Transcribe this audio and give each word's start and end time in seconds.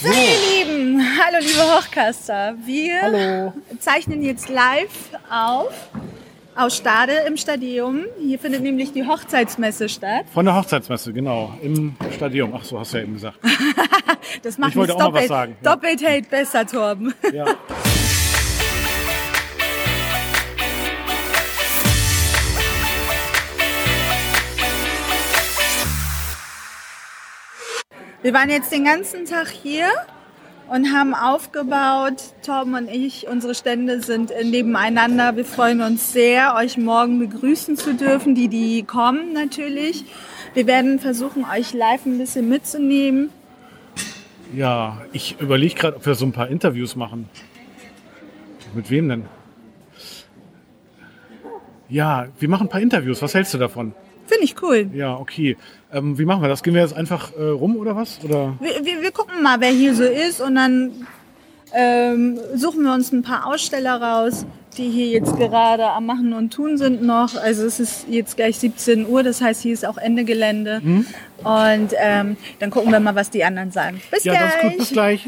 So, 0.00 0.08
ihr 0.08 0.64
Lieben, 0.64 1.02
hallo 1.18 1.38
liebe 1.40 1.60
Hochcaster. 1.60 2.54
Wir 2.64 3.02
Hallo. 3.02 3.52
zeichnen 3.80 4.22
jetzt 4.22 4.48
live 4.48 5.10
auf 5.28 5.72
aus 6.54 6.76
Stade 6.76 7.12
im 7.26 7.36
Stadium. 7.36 8.04
Hier 8.20 8.38
findet 8.38 8.62
nämlich 8.62 8.92
die 8.92 9.04
Hochzeitsmesse 9.04 9.88
statt. 9.88 10.26
Von 10.32 10.44
der 10.44 10.54
Hochzeitsmesse, 10.54 11.12
genau, 11.12 11.52
im 11.62 11.96
Stadion. 12.14 12.52
Ach 12.56 12.62
so, 12.62 12.78
hast 12.78 12.92
du 12.92 12.98
ja 12.98 13.02
eben 13.04 13.14
gesagt. 13.14 13.38
Das 14.42 14.58
macht 14.58 14.70
Ich 14.70 14.76
wollte 14.76 14.94
auch 14.94 14.98
noch 14.98 15.06
was 15.06 15.26
doppelt, 15.26 15.28
sagen, 15.28 15.56
doppelt 15.62 16.02
hält 16.02 16.28
besser, 16.30 16.66
Torben. 16.66 17.14
Ja. 17.32 17.46
Wir 28.20 28.34
waren 28.34 28.50
jetzt 28.50 28.72
den 28.72 28.84
ganzen 28.84 29.26
Tag 29.26 29.48
hier 29.48 29.86
und 30.68 30.92
haben 30.92 31.14
aufgebaut. 31.14 32.34
Torben 32.44 32.74
und 32.74 32.88
ich, 32.90 33.28
unsere 33.28 33.54
Stände 33.54 34.02
sind 34.02 34.32
nebeneinander. 34.42 35.36
Wir 35.36 35.44
freuen 35.44 35.80
uns 35.80 36.12
sehr, 36.12 36.56
euch 36.56 36.76
morgen 36.76 37.20
begrüßen 37.20 37.76
zu 37.76 37.94
dürfen, 37.94 38.34
die, 38.34 38.48
die 38.48 38.82
kommen 38.82 39.32
natürlich. 39.34 40.04
Wir 40.54 40.66
werden 40.66 40.98
versuchen, 40.98 41.44
euch 41.44 41.72
live 41.74 42.06
ein 42.06 42.18
bisschen 42.18 42.48
mitzunehmen. 42.48 43.30
ja, 44.52 45.00
ich 45.12 45.40
überlege 45.40 45.76
gerade, 45.76 45.96
ob 45.98 46.06
wir 46.06 46.16
so 46.16 46.26
ein 46.26 46.32
paar 46.32 46.48
Interviews 46.48 46.96
machen. 46.96 47.28
Mit 48.74 48.90
wem 48.90 49.08
denn? 49.08 49.24
Ja, 51.88 52.26
wir 52.40 52.48
machen 52.48 52.66
ein 52.66 52.70
paar 52.70 52.80
Interviews. 52.80 53.22
Was 53.22 53.32
hältst 53.32 53.54
du 53.54 53.58
davon? 53.58 53.94
Finde 54.28 54.44
ich 54.44 54.62
cool. 54.62 54.88
Ja, 54.94 55.16
okay. 55.16 55.56
Ähm, 55.92 56.18
wie 56.18 56.24
machen 56.24 56.42
wir 56.42 56.48
das? 56.48 56.62
Gehen 56.62 56.74
wir 56.74 56.82
jetzt 56.82 56.94
einfach 56.94 57.32
äh, 57.36 57.42
rum 57.42 57.76
oder 57.76 57.96
was? 57.96 58.20
Oder? 58.22 58.54
Wir, 58.60 58.84
wir, 58.84 59.02
wir 59.02 59.10
gucken 59.10 59.42
mal, 59.42 59.60
wer 59.60 59.70
hier 59.70 59.94
so 59.94 60.04
ist 60.04 60.40
und 60.40 60.54
dann 60.54 60.92
ähm, 61.74 62.38
suchen 62.54 62.82
wir 62.84 62.92
uns 62.94 63.10
ein 63.12 63.22
paar 63.22 63.46
Aussteller 63.46 64.00
raus, 64.00 64.46
die 64.76 64.88
hier 64.90 65.06
jetzt 65.08 65.36
gerade 65.36 65.84
am 65.86 66.06
Machen 66.06 66.32
und 66.32 66.52
Tun 66.52 66.78
sind 66.78 67.02
noch. 67.02 67.34
Also 67.36 67.64
es 67.66 67.80
ist 67.80 68.06
jetzt 68.08 68.36
gleich 68.36 68.58
17 68.58 69.06
Uhr, 69.08 69.22
das 69.22 69.40
heißt, 69.40 69.62
hier 69.62 69.72
ist 69.72 69.84
auch 69.86 69.96
Ende 69.98 70.24
Gelände. 70.24 70.80
Und 71.42 71.92
ähm, 71.98 72.36
dann 72.58 72.70
gucken 72.70 72.92
wir 72.92 73.00
mal, 73.00 73.14
was 73.14 73.30
die 73.30 73.44
anderen 73.44 73.70
sagen. 73.70 74.00
Bis 74.10 74.24
Ja, 74.24 74.34
gleich. 74.34 74.42
das 74.44 74.54
ist 74.54 74.62
gut. 74.62 74.78
Bis 74.78 74.90
gleich. 74.90 75.26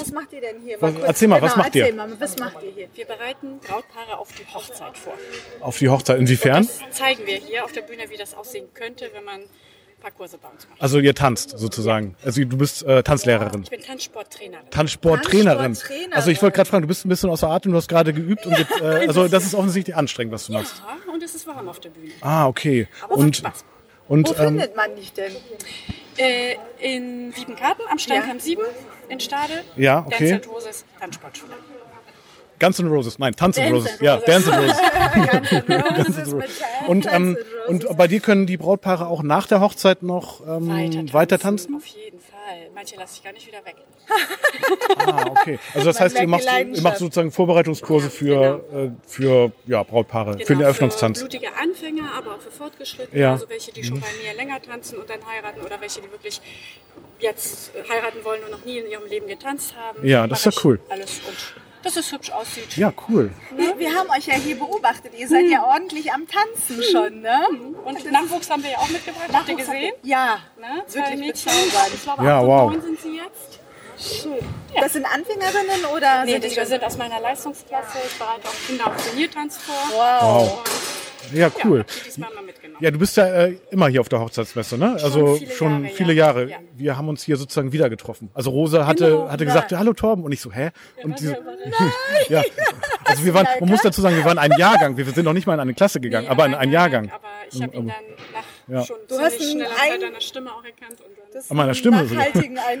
Was 0.00 0.12
macht 0.12 0.32
ihr 0.32 0.40
denn 0.40 0.60
hier? 0.64 0.76
Was- 0.80 0.94
erzähl 0.96 1.28
mal, 1.28 1.40
was 1.42 1.52
genau, 1.52 1.64
macht 1.64 1.74
ihr? 1.76 1.94
Mal, 1.94 2.20
was 2.20 2.38
macht 2.38 2.62
ihr 2.62 2.70
hier? 2.72 2.88
Wir 2.94 3.04
bereiten 3.04 3.58
Brautpaare 3.60 4.18
auf 4.18 4.28
die 4.32 4.46
Hochzeit 4.52 4.96
vor. 4.96 5.14
Auf 5.60 5.78
die 5.78 5.88
Hochzeit. 5.88 6.18
Inwiefern? 6.18 6.66
Das 6.66 6.96
zeigen 6.98 7.26
wir 7.26 7.36
hier 7.36 7.64
auf 7.64 7.72
der 7.72 7.82
Bühne, 7.82 8.04
wie 8.08 8.16
das 8.16 8.34
aussehen 8.34 8.66
könnte, 8.74 9.10
wenn 9.14 9.24
man 9.24 9.40
ein 9.40 9.46
paar 10.00 10.10
Kurse 10.12 10.38
bei 10.38 10.48
uns 10.48 10.66
macht. 10.68 10.80
Also 10.80 10.98
ihr 10.98 11.14
tanzt 11.14 11.58
sozusagen. 11.58 12.16
Also 12.24 12.42
du 12.44 12.56
bist 12.56 12.82
äh, 12.84 13.02
Tanzlehrerin. 13.02 13.62
Ich 13.64 13.70
bin 13.70 13.80
Tanzsporttrainerin. 13.82 14.70
Tanzsporttrainerin. 14.70 15.58
Tanzsporttrainerin. 15.74 16.12
Also 16.14 16.30
ich 16.30 16.40
wollte 16.42 16.56
gerade 16.56 16.70
fragen, 16.70 16.82
du 16.82 16.88
bist 16.88 17.04
ein 17.04 17.08
bisschen 17.10 17.28
außer 17.30 17.48
Atem, 17.50 17.72
du 17.72 17.78
hast 17.78 17.88
gerade 17.88 18.12
geübt 18.14 18.46
und 18.46 18.56
jetzt, 18.58 18.80
äh, 18.80 19.06
also 19.06 19.28
das 19.28 19.44
ist 19.44 19.54
offensichtlich 19.54 19.94
anstrengend, 19.94 20.32
was 20.32 20.46
du 20.46 20.52
machst. 20.54 20.82
Ja, 21.06 21.12
und 21.12 21.22
es 21.22 21.34
ist 21.34 21.46
warm 21.46 21.68
auf 21.68 21.80
der 21.80 21.90
Bühne. 21.90 22.12
Ah, 22.22 22.46
okay. 22.46 22.88
Aber 23.02 23.16
Und 23.16 23.36
Spaß. 23.36 23.64
Wo 24.08 24.14
und 24.14 24.28
ähm, 24.30 24.34
findet 24.36 24.74
man 24.74 24.96
dich 24.96 25.12
denn? 25.12 25.32
Äh, 26.20 26.56
in 26.78 27.32
Siebenkarten 27.32 27.84
am 27.88 27.98
Steinkamp 27.98 28.42
7 28.42 28.62
in 29.08 29.20
Stade. 29.20 29.64
Ja, 29.76 30.04
okay. 30.06 30.32
Dance 30.32 30.48
Roses 30.50 30.84
Tanzsportschule. 30.98 31.54
Guns 32.60 32.78
N' 32.78 32.88
Roses, 32.88 33.18
nein, 33.18 33.34
Tanz 33.34 33.56
N' 33.56 33.72
Roses, 33.72 33.98
N' 33.98 34.04
ja, 34.04 34.14
Roses. 34.14 34.26
Dance 34.26 34.50
N' 34.52 34.58
Roses. 34.60 34.76
Das 35.96 36.08
ist 36.08 36.32
Roses. 36.32 36.60
Und, 36.86 37.06
ähm, 37.06 37.12
N' 37.12 37.36
Roses. 37.36 37.84
und 37.88 37.96
bei 37.96 38.06
dir 38.06 38.20
können 38.20 38.46
die 38.46 38.56
Brautpaare 38.56 39.08
auch 39.08 39.22
nach 39.22 39.46
der 39.46 39.60
Hochzeit 39.60 40.02
noch 40.02 40.46
ähm, 40.46 41.12
weiter, 41.12 41.38
tanzen? 41.38 41.74
Auf 41.74 41.86
jeden 41.86 42.20
Fall. 42.20 42.70
Manche 42.74 42.96
lasse 42.96 43.14
ich 43.16 43.24
gar 43.24 43.32
nicht 43.32 43.46
wieder 43.46 43.64
weg. 43.64 43.76
Ah, 44.98 45.26
okay. 45.30 45.58
Also 45.74 45.86
das 45.88 45.96
Man 45.98 46.04
heißt, 46.04 46.20
ihr 46.20 46.28
macht, 46.28 46.44
ihr 46.74 46.82
macht 46.82 46.98
sozusagen 46.98 47.30
Vorbereitungskurse 47.30 48.10
für, 48.10 48.64
äh, 48.72 48.90
für 49.06 49.52
ja, 49.66 49.82
Brautpaare, 49.82 50.32
für 50.32 50.38
den 50.38 50.46
Genau, 50.46 50.62
Eröffnungstanz. 50.62 51.18
Für 51.20 51.28
blutige 51.28 51.48
Anfänger, 51.56 52.10
aber 52.16 52.34
auch 52.34 52.40
für 52.40 52.50
Fortgeschrittene. 52.50 53.20
Ja. 53.20 53.32
Also 53.32 53.48
welche, 53.48 53.72
die 53.72 53.84
schon 53.84 54.00
bei 54.00 54.06
mir 54.22 54.34
länger 54.36 54.60
tanzen 54.60 54.98
und 54.98 55.08
dann 55.08 55.18
heiraten 55.26 55.60
oder 55.60 55.80
welche, 55.80 56.00
die 56.00 56.10
wirklich 56.10 56.40
jetzt 57.20 57.70
heiraten 57.88 58.24
wollen 58.24 58.42
und 58.44 58.50
noch 58.50 58.64
nie 58.64 58.78
in 58.78 58.90
ihrem 58.90 59.06
Leben 59.08 59.26
getanzt 59.26 59.74
haben. 59.76 60.06
Ja, 60.06 60.26
das 60.26 60.44
ist 60.46 60.56
ja 60.56 60.60
cool. 60.64 60.80
Alles 60.88 61.20
und 61.26 61.36
dass 61.82 61.96
es 61.96 62.10
hübsch 62.12 62.30
aussieht. 62.30 62.76
Ja, 62.76 62.92
cool. 63.08 63.30
Wir, 63.56 63.78
wir 63.78 63.94
haben 63.94 64.08
euch 64.10 64.26
ja 64.26 64.34
hier 64.34 64.58
beobachtet. 64.58 65.12
Ihr 65.16 65.28
seid 65.28 65.46
ja 65.46 65.64
ordentlich 65.64 66.12
am 66.12 66.26
Tanzen 66.28 66.82
schon, 66.82 67.20
ne? 67.20 67.38
Und 67.84 68.10
Nachwuchs 68.12 68.50
haben 68.50 68.62
wir 68.62 68.70
ja 68.70 68.78
auch 68.78 68.88
mitgebracht. 68.88 69.28
Habt 69.32 69.48
ihr 69.48 69.56
gesehen? 69.56 69.92
Ja, 70.02 70.38
Ne? 70.60 70.82
Zwei 70.86 71.00
wirklich 71.00 71.20
Mädchen. 71.20 71.52
Ich 71.94 72.02
glaube, 72.02 72.24
Ja, 72.24 72.46
wow. 72.46 72.72
sind 72.82 73.00
sie 73.00 73.16
jetzt. 73.16 73.60
Das 74.80 74.92
sind 74.94 75.04
Anfängerinnen 75.04 75.84
oder 75.94 76.24
Nee, 76.24 76.32
sind 76.32 76.44
die 76.44 76.48
die 76.54 76.64
sind 76.64 76.82
aus 76.84 76.96
meiner 76.96 77.20
Leistungsklasse. 77.20 77.98
Ich 78.06 78.18
bereite 78.18 78.48
auch 78.48 78.66
Kinder 78.66 78.86
auf 78.86 79.06
Turniertanz 79.06 79.58
vor. 79.58 79.74
Wow. 79.92 80.64
Und 80.64 80.99
Ja, 81.32 81.50
cool. 81.64 81.84
ja. 82.16 82.26
Ja, 82.80 82.90
du 82.90 82.98
bist 82.98 83.14
ja 83.18 83.26
äh, 83.26 83.56
immer 83.70 83.88
hier 83.88 84.00
auf 84.00 84.08
der 84.08 84.20
Hochzeitsmesse, 84.20 84.78
ne? 84.78 84.96
Also 85.02 85.34
viele 85.36 85.50
schon 85.52 85.82
Jahre, 85.84 85.94
viele 85.94 86.12
ja. 86.14 86.26
Jahre. 86.26 86.48
Ja. 86.50 86.56
Wir 86.76 86.96
haben 86.96 87.08
uns 87.10 87.22
hier 87.22 87.36
sozusagen 87.36 87.72
wieder 87.72 87.90
getroffen. 87.90 88.30
Also 88.32 88.50
Rosa 88.50 88.86
hatte, 88.86 89.04
Genau. 89.10 89.28
hatte 89.28 89.44
gesagt, 89.44 89.72
hallo 89.72 89.92
Torben. 89.92 90.24
Und 90.24 90.32
ich 90.32 90.40
so, 90.40 90.50
hä? 90.50 90.70
Und 91.02 91.20
diese, 91.20 91.36
ja. 92.28 92.42
Also 93.04 93.24
wir 93.24 93.34
waren, 93.34 93.46
man 93.58 93.68
muss 93.68 93.82
dazu 93.82 94.00
sagen, 94.00 94.16
wir 94.16 94.24
waren 94.24 94.38
ein 94.38 94.52
Jahrgang. 94.56 94.96
Wir 94.96 95.04
sind 95.04 95.24
noch 95.24 95.32
nicht 95.32 95.46
mal 95.46 95.54
in 95.54 95.60
eine 95.60 95.74
Klasse 95.74 96.00
gegangen, 96.00 96.28
aber 96.28 96.46
in 96.46 96.54
einen 96.54 96.70
Jahrgang. 96.70 97.10
Aber 97.10 97.28
ich 97.50 97.60
habe 97.60 97.76
ihn 97.76 97.88
dann 97.88 97.96
nach 98.32 98.42
Ja. 98.70 98.84
schon 98.84 98.96
Du 99.08 99.18
hast 99.18 99.36
schneller 99.42 99.68
ein- 99.80 99.90
Zeit 99.90 100.02
deiner 100.02 100.20
Stimme 100.20 100.50
auch 100.52 100.64
erkannt. 100.64 101.00
Und 101.00 101.16
dann 101.34 101.42
An 101.48 101.56
meiner 101.56 101.74
Stimme 101.74 102.06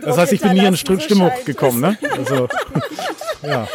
Das 0.02 0.16
heißt, 0.18 0.32
ich 0.32 0.40
bin 0.40 0.52
nie 0.52 0.64
in 0.66 0.74
so 0.74 0.98
Stimmung 0.98 1.30
es. 1.38 1.44
gekommen, 1.44 1.80
ne? 1.80 1.98
Also, 2.16 2.48
ja. 3.42 3.68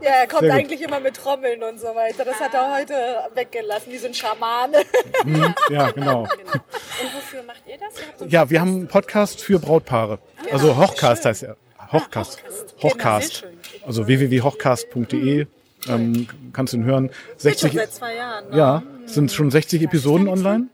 Ja, 0.00 0.10
er 0.10 0.26
kommt 0.26 0.40
Sehr 0.40 0.50
gut. 0.50 0.58
eigentlich 0.58 0.80
immer 0.82 1.00
mit 1.00 1.16
Trommeln 1.16 1.62
und 1.62 1.78
so 1.80 1.86
weiter. 1.94 2.24
Das 2.24 2.40
hat 2.40 2.54
er 2.54 2.74
heute 2.76 2.94
weggelassen, 3.34 3.92
wie 3.92 3.98
so 3.98 4.06
ein 4.08 4.14
Schamane. 4.14 4.78
Hm, 5.22 5.54
ja, 5.70 5.90
genau. 5.92 6.24
genau. 6.36 6.52
Und 6.52 7.14
wofür 7.14 7.42
macht 7.44 7.62
ihr 7.66 7.76
das? 7.78 7.94
So 8.18 8.24
Ja, 8.26 8.48
wir 8.50 8.60
haben 8.60 8.68
einen 8.70 8.88
Podcast 8.88 9.40
für 9.42 9.58
Brautpaare. 9.58 10.18
Also 10.50 10.76
Hochcast 10.76 11.24
heißt 11.24 11.42
er. 11.44 11.56
Hochcast. 11.92 12.42
Hochcast. 12.42 12.82
Hochcast. 12.82 13.40
Genau, 13.42 13.52
schön. 13.72 13.86
Also 13.86 14.06
www.hochcast.de 14.06 15.46
ähm, 15.88 16.28
kannst 16.52 16.72
du 16.72 16.78
ihn 16.78 16.84
hören. 16.84 17.10
60, 17.36 17.72
Seit 17.72 17.92
zwei 17.92 18.14
Jahren. 18.14 18.50
Ne? 18.50 18.56
ja, 18.56 18.82
sind 19.06 19.32
schon 19.32 19.50
60 19.50 19.82
Episoden 19.82 20.28
online. 20.28 20.68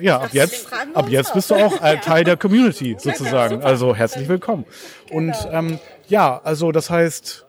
Ja, 0.00 0.20
ab 0.20 0.30
jetzt, 0.32 0.66
ab 0.94 1.08
jetzt 1.08 1.32
bist 1.34 1.50
du 1.50 1.54
auch 1.54 1.80
äh, 1.82 1.98
Teil 1.98 2.24
der 2.24 2.36
Community 2.36 2.96
sozusagen. 2.98 3.62
Also 3.62 3.94
herzlich 3.94 4.28
willkommen. 4.28 4.64
Und 5.10 5.34
ähm, 5.52 5.78
ja, 6.08 6.40
also 6.42 6.72
das 6.72 6.90
heißt, 6.90 7.46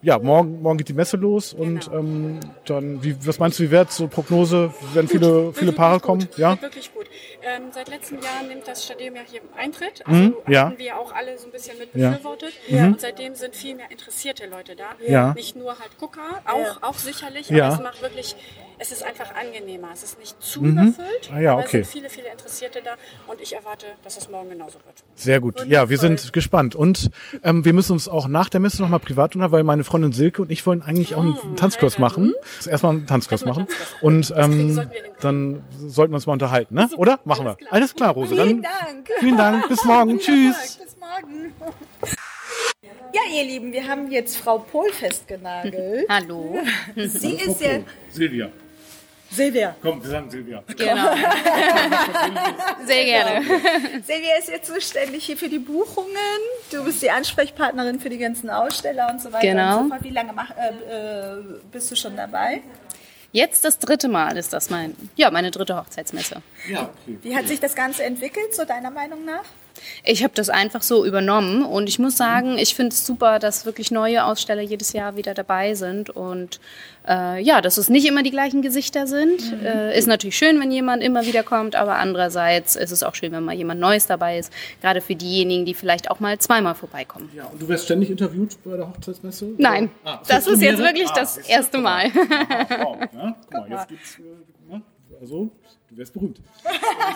ja, 0.00 0.18
morgen, 0.20 0.62
morgen 0.62 0.78
geht 0.78 0.88
die 0.88 0.92
Messe 0.92 1.16
los 1.16 1.52
und 1.52 1.90
ähm, 1.92 2.38
dann, 2.66 3.02
wie, 3.02 3.16
was 3.26 3.40
meinst 3.40 3.58
du, 3.58 3.64
wie 3.64 3.70
wird's 3.72 3.96
so 3.96 4.06
Prognose? 4.06 4.72
Werden 4.94 5.08
viele, 5.08 5.52
viele 5.52 5.68
Wird 5.68 5.76
Paare 5.76 5.98
kommen? 5.98 6.20
Gut. 6.20 6.38
Ja? 6.38 6.50
Wird 6.52 6.62
wirklich 6.62 6.94
gut. 6.94 7.06
Ähm, 7.42 7.62
seit 7.72 7.88
letzten 7.88 8.14
Jahren 8.22 8.46
nimmt 8.48 8.68
das 8.68 8.84
Stadion 8.84 9.16
ja 9.16 9.22
hier 9.28 9.40
Eintritt. 9.56 10.06
Also 10.06 10.20
Mhm, 10.20 10.34
ja. 10.46 10.66
hatten 10.66 10.78
wir 10.78 10.96
auch 10.98 11.12
alle 11.12 11.36
so 11.36 11.46
ein 11.46 11.50
bisschen 11.50 11.78
mit 11.78 11.92
Ja. 11.94 12.10
befürwortet. 12.10 12.52
Und 12.70 13.00
seitdem 13.00 13.34
sind 13.34 13.56
viel 13.56 13.74
mehr 13.74 13.90
interessierte 13.90 14.46
Leute 14.46 14.76
da. 14.76 14.84
Ja. 15.04 15.32
Nicht 15.34 15.56
nur 15.56 15.70
halt 15.78 15.98
Gucker, 15.98 16.42
auch, 16.44 16.82
auch 16.82 16.94
sicherlich, 16.94 17.50
Ja. 17.50 17.66
aber 17.66 17.74
es 17.74 17.80
macht 17.80 18.02
wirklich, 18.02 18.36
es 18.78 18.92
ist 18.92 19.02
einfach 19.02 19.34
angenehmer. 19.34 19.88
Es 19.92 20.02
ist 20.02 20.18
nicht 20.18 20.40
zu 20.42 20.62
überfüllt, 20.64 21.30
Ah 21.32 21.40
ja, 21.40 21.56
okay. 21.58 21.80
es 21.80 21.92
sind 21.92 22.02
viele, 22.02 22.10
viele 22.10 22.30
Interessierte 22.30 22.80
da 22.82 22.94
und 23.26 23.40
ich 23.40 23.54
erwarte, 23.54 23.86
dass 24.04 24.16
es 24.16 24.30
morgen 24.30 24.50
genauso 24.50 24.74
wird. 24.84 25.04
Sehr 25.14 25.40
gut. 25.40 25.64
Ja, 25.66 25.88
wir 25.90 25.98
sind 25.98 26.32
gespannt. 26.32 26.74
Und 26.74 27.10
ähm, 27.42 27.64
wir 27.64 27.72
müssen 27.72 27.92
uns 27.92 28.08
auch 28.08 28.28
nach 28.28 28.48
der 28.48 28.60
Messe 28.60 28.80
nochmal 28.82 29.00
privat 29.00 29.32
tun, 29.32 29.44
weil 29.50 29.64
meine 29.64 29.84
Freundin 29.84 30.12
Silke 30.12 30.42
und 30.42 30.50
ich 30.50 30.64
wollen 30.66 30.82
eigentlich 30.82 31.14
auch 31.14 31.22
einen 31.22 31.56
Tanzkurs 31.56 31.98
machen. 31.98 32.34
Erstmal 32.68 32.92
einen 32.92 33.06
Tanzkurs 33.06 33.44
machen. 33.44 33.66
Tanzkurs. 33.66 34.02
Und 34.02 34.34
ähm, 34.36 34.72
sollten 34.74 34.92
dann 35.20 35.64
sollten 35.86 36.12
wir 36.12 36.16
uns 36.16 36.26
mal 36.26 36.34
unterhalten, 36.34 36.74
ne? 36.74 36.88
Oder? 36.96 37.18
Machen 37.24 37.44
wir. 37.46 37.56
Alles 37.70 37.94
klar, 37.94 38.12
Rose. 38.14 38.34
Vielen 38.34 38.62
Dann 38.62 38.72
Dank. 38.86 39.10
vielen 39.18 39.36
Dank. 39.36 39.68
Bis 39.68 39.84
morgen. 39.84 40.18
Tschüss. 40.18 40.78
Bis 40.80 40.96
morgen. 40.98 41.52
Ja, 43.12 43.20
ihr 43.34 43.44
Lieben, 43.44 43.72
wir 43.72 43.86
haben 43.88 44.10
jetzt 44.10 44.36
Frau 44.36 44.58
Pohl 44.58 44.92
festgenagelt. 44.92 46.06
Hallo. 46.08 46.58
Sie 46.94 47.34
ist 47.34 47.60
ja 47.60 47.80
Silvia. 48.10 48.50
Silvia. 49.30 49.76
Komm, 49.82 50.02
wir 50.02 50.10
sagen 50.10 50.30
Silvia. 50.30 50.62
Genau. 50.66 51.14
Sehr 52.86 53.04
gerne. 53.04 53.42
Silvia 54.06 54.36
ist 54.38 54.48
jetzt 54.48 54.66
zuständig 54.72 55.24
hier 55.24 55.36
für 55.36 55.48
die 55.48 55.58
Buchungen. 55.58 56.16
Du 56.70 56.84
bist 56.84 57.02
die 57.02 57.10
Ansprechpartnerin 57.10 58.00
für 58.00 58.08
die 58.08 58.18
ganzen 58.18 58.48
Aussteller 58.50 59.10
und 59.10 59.20
so 59.20 59.32
weiter 59.32 59.46
Genau. 59.46 59.78
und 59.80 59.84
so 59.84 59.88
fort. 59.90 60.04
Wie 60.04 60.10
lange 60.10 60.32
mach, 60.32 60.50
äh, 60.50 61.34
äh, 61.38 61.42
bist 61.70 61.90
du 61.90 61.96
schon 61.96 62.16
dabei? 62.16 62.62
Jetzt 63.32 63.64
das 63.66 63.78
dritte 63.78 64.08
Mal 64.08 64.38
ist 64.38 64.54
das 64.54 64.70
mein, 64.70 64.96
ja, 65.16 65.30
meine 65.30 65.50
dritte 65.50 65.76
Hochzeitsmesse. 65.76 66.40
Ja, 66.70 66.88
okay. 67.04 67.18
Wie 67.22 67.36
hat 67.36 67.46
sich 67.46 67.60
das 67.60 67.74
Ganze 67.74 68.04
entwickelt, 68.04 68.54
so 68.54 68.64
deiner 68.64 68.90
Meinung 68.90 69.24
nach? 69.26 69.44
Ich 70.04 70.22
habe 70.24 70.32
das 70.34 70.48
einfach 70.50 70.82
so 70.82 71.04
übernommen 71.04 71.64
und 71.64 71.88
ich 71.88 71.98
muss 71.98 72.16
sagen, 72.16 72.58
ich 72.58 72.74
finde 72.74 72.94
es 72.94 73.06
super, 73.06 73.38
dass 73.38 73.66
wirklich 73.66 73.90
neue 73.90 74.24
Aussteller 74.24 74.62
jedes 74.62 74.92
Jahr 74.92 75.16
wieder 75.16 75.34
dabei 75.34 75.74
sind 75.74 76.10
und 76.10 76.60
äh, 77.06 77.40
ja, 77.42 77.60
dass 77.60 77.78
es 77.78 77.88
nicht 77.88 78.06
immer 78.06 78.22
die 78.22 78.30
gleichen 78.30 78.60
Gesichter 78.62 79.06
sind. 79.06 79.40
Äh, 79.64 79.96
ist 79.98 80.06
natürlich 80.06 80.36
schön, 80.36 80.60
wenn 80.60 80.70
jemand 80.70 81.02
immer 81.02 81.24
wieder 81.24 81.42
kommt, 81.42 81.74
aber 81.74 81.96
andererseits 81.96 82.76
ist 82.76 82.90
es 82.90 83.02
auch 83.02 83.14
schön, 83.14 83.32
wenn 83.32 83.44
mal 83.44 83.54
jemand 83.54 83.80
Neues 83.80 84.06
dabei 84.06 84.38
ist, 84.38 84.52
gerade 84.82 85.00
für 85.00 85.14
diejenigen, 85.14 85.64
die 85.64 85.74
vielleicht 85.74 86.10
auch 86.10 86.20
mal 86.20 86.38
zweimal 86.38 86.74
vorbeikommen. 86.74 87.30
Ja, 87.34 87.44
und 87.46 87.60
du 87.62 87.68
wirst 87.68 87.84
ständig 87.86 88.10
interviewt 88.10 88.56
bei 88.64 88.76
der 88.76 88.88
Hochzeitsmesse? 88.88 89.48
Nein, 89.58 89.90
Ah, 90.04 90.20
das 90.28 90.46
ist 90.46 90.60
jetzt 90.62 90.78
wirklich 90.78 91.08
Ah, 91.10 91.14
das 91.16 91.36
erste 91.38 91.78
Mal. 91.78 92.10
Wow, 92.14 92.98
ja? 93.12 93.36
Guck 93.50 93.52
mal, 93.52 93.70
jetzt 93.70 93.88
gibt's, 93.88 94.18
äh, 94.18 94.22
ne? 94.22 94.28
Also, 95.20 95.50
du 95.90 95.96
wärst 95.96 96.12
berühmt. 96.12 96.40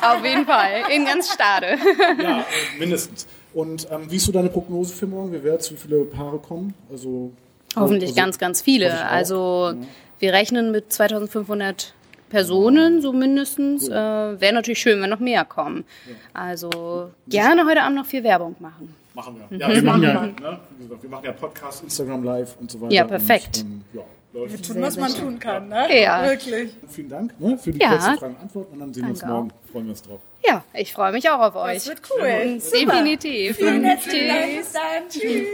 Auf 0.03 0.25
jeden 0.25 0.47
Fall, 0.47 0.83
in 0.95 1.05
ganz 1.05 1.33
Stade. 1.33 1.77
Ja, 2.23 2.41
äh, 2.41 2.45
mindestens. 2.79 3.27
Und 3.55 3.87
ähm, 3.91 4.11
wie 4.11 4.17
ist 4.17 4.25
so 4.25 4.33
deine 4.33 4.49
Prognose 4.49 4.95
für 4.95 5.07
morgen? 5.07 5.33
Wie 5.33 5.43
wird's? 5.43 5.71
Wie 5.71 5.77
viele 5.77 6.05
Paare 6.05 6.39
kommen? 6.39 6.75
Also 6.91 7.33
Hoffentlich 7.77 8.11
also, 8.11 8.21
ganz, 8.21 8.39
ganz 8.39 8.63
viele. 8.63 9.07
Also 9.07 9.75
wir 10.19 10.33
rechnen 10.33 10.71
mit 10.71 10.93
2500 10.93 11.95
Personen, 12.31 13.03
so 13.03 13.13
mindestens. 13.13 13.89
Äh, 13.89 13.93
Wäre 13.93 14.55
natürlich 14.55 14.81
schön, 14.81 15.01
wenn 15.03 15.11
noch 15.11 15.21
mehr 15.21 15.45
kommen. 15.45 15.85
Also 16.33 17.11
gerne 17.29 17.67
heute 17.67 17.83
Abend 17.83 17.97
noch 17.97 18.07
viel 18.07 18.25
Werbung 18.25 18.57
machen. 18.59 18.95
Machen 19.15 19.37
wir. 19.51 19.59
Ja, 19.59 19.69
wir 19.69 19.83
machen 19.83 20.03
ja, 20.03 20.23
ne, 20.23 20.61
wie 20.79 20.85
gesagt, 20.85 21.03
wir 21.03 21.11
machen 21.11 21.25
ja 21.27 21.33
Podcast, 21.33 21.83
Instagram 21.83 22.25
Live 22.25 22.57
und 22.59 22.71
so 22.71 22.81
weiter. 22.81 22.95
Ja, 22.95 23.05
perfekt. 23.05 23.59
Und, 23.59 23.71
ähm, 23.71 23.85
ja, 23.93 24.03
läuft. 24.33 24.67
Tun, 24.67 24.81
was 24.83 24.97
man 24.97 25.13
tun 25.15 25.39
kann, 25.39 25.69
ne? 25.69 26.01
Ja. 26.03 26.23
Wirklich. 26.25 26.71
Vielen 26.89 27.09
Dank 27.09 27.39
ne, 27.41 27.59
für 27.59 27.73
die 27.73 27.81
Ja. 27.81 27.91
kurzen 27.91 28.19
Fragen 28.19 28.35
und 28.37 28.41
Antworten 28.43 28.73
und 28.75 28.81
dann 28.81 28.95
sehen 28.95 29.03
wir 29.05 29.11
uns 29.11 29.25
morgen. 29.25 29.51
Freuen 29.71 29.85
wir 29.87 29.91
uns 29.91 30.03
drauf. 30.03 30.21
Ja, 30.47 30.65
ich 30.75 30.93
freue 30.93 31.13
mich 31.13 31.29
auch 31.31 31.41
auf 31.41 31.55
euch. 31.57 31.75
Das 31.75 31.89
wird 31.89 32.01
cool. 32.11 32.61
Super. 32.61 32.93
Definitiv. 32.93 33.57
Vielen 33.57 33.85
herzlichen 33.85 34.29
Dank. 34.29 34.45
Tschüss. 34.51 34.59
Bis 34.59 34.73
dann. 34.73 35.09
Tschüss. 35.09 35.47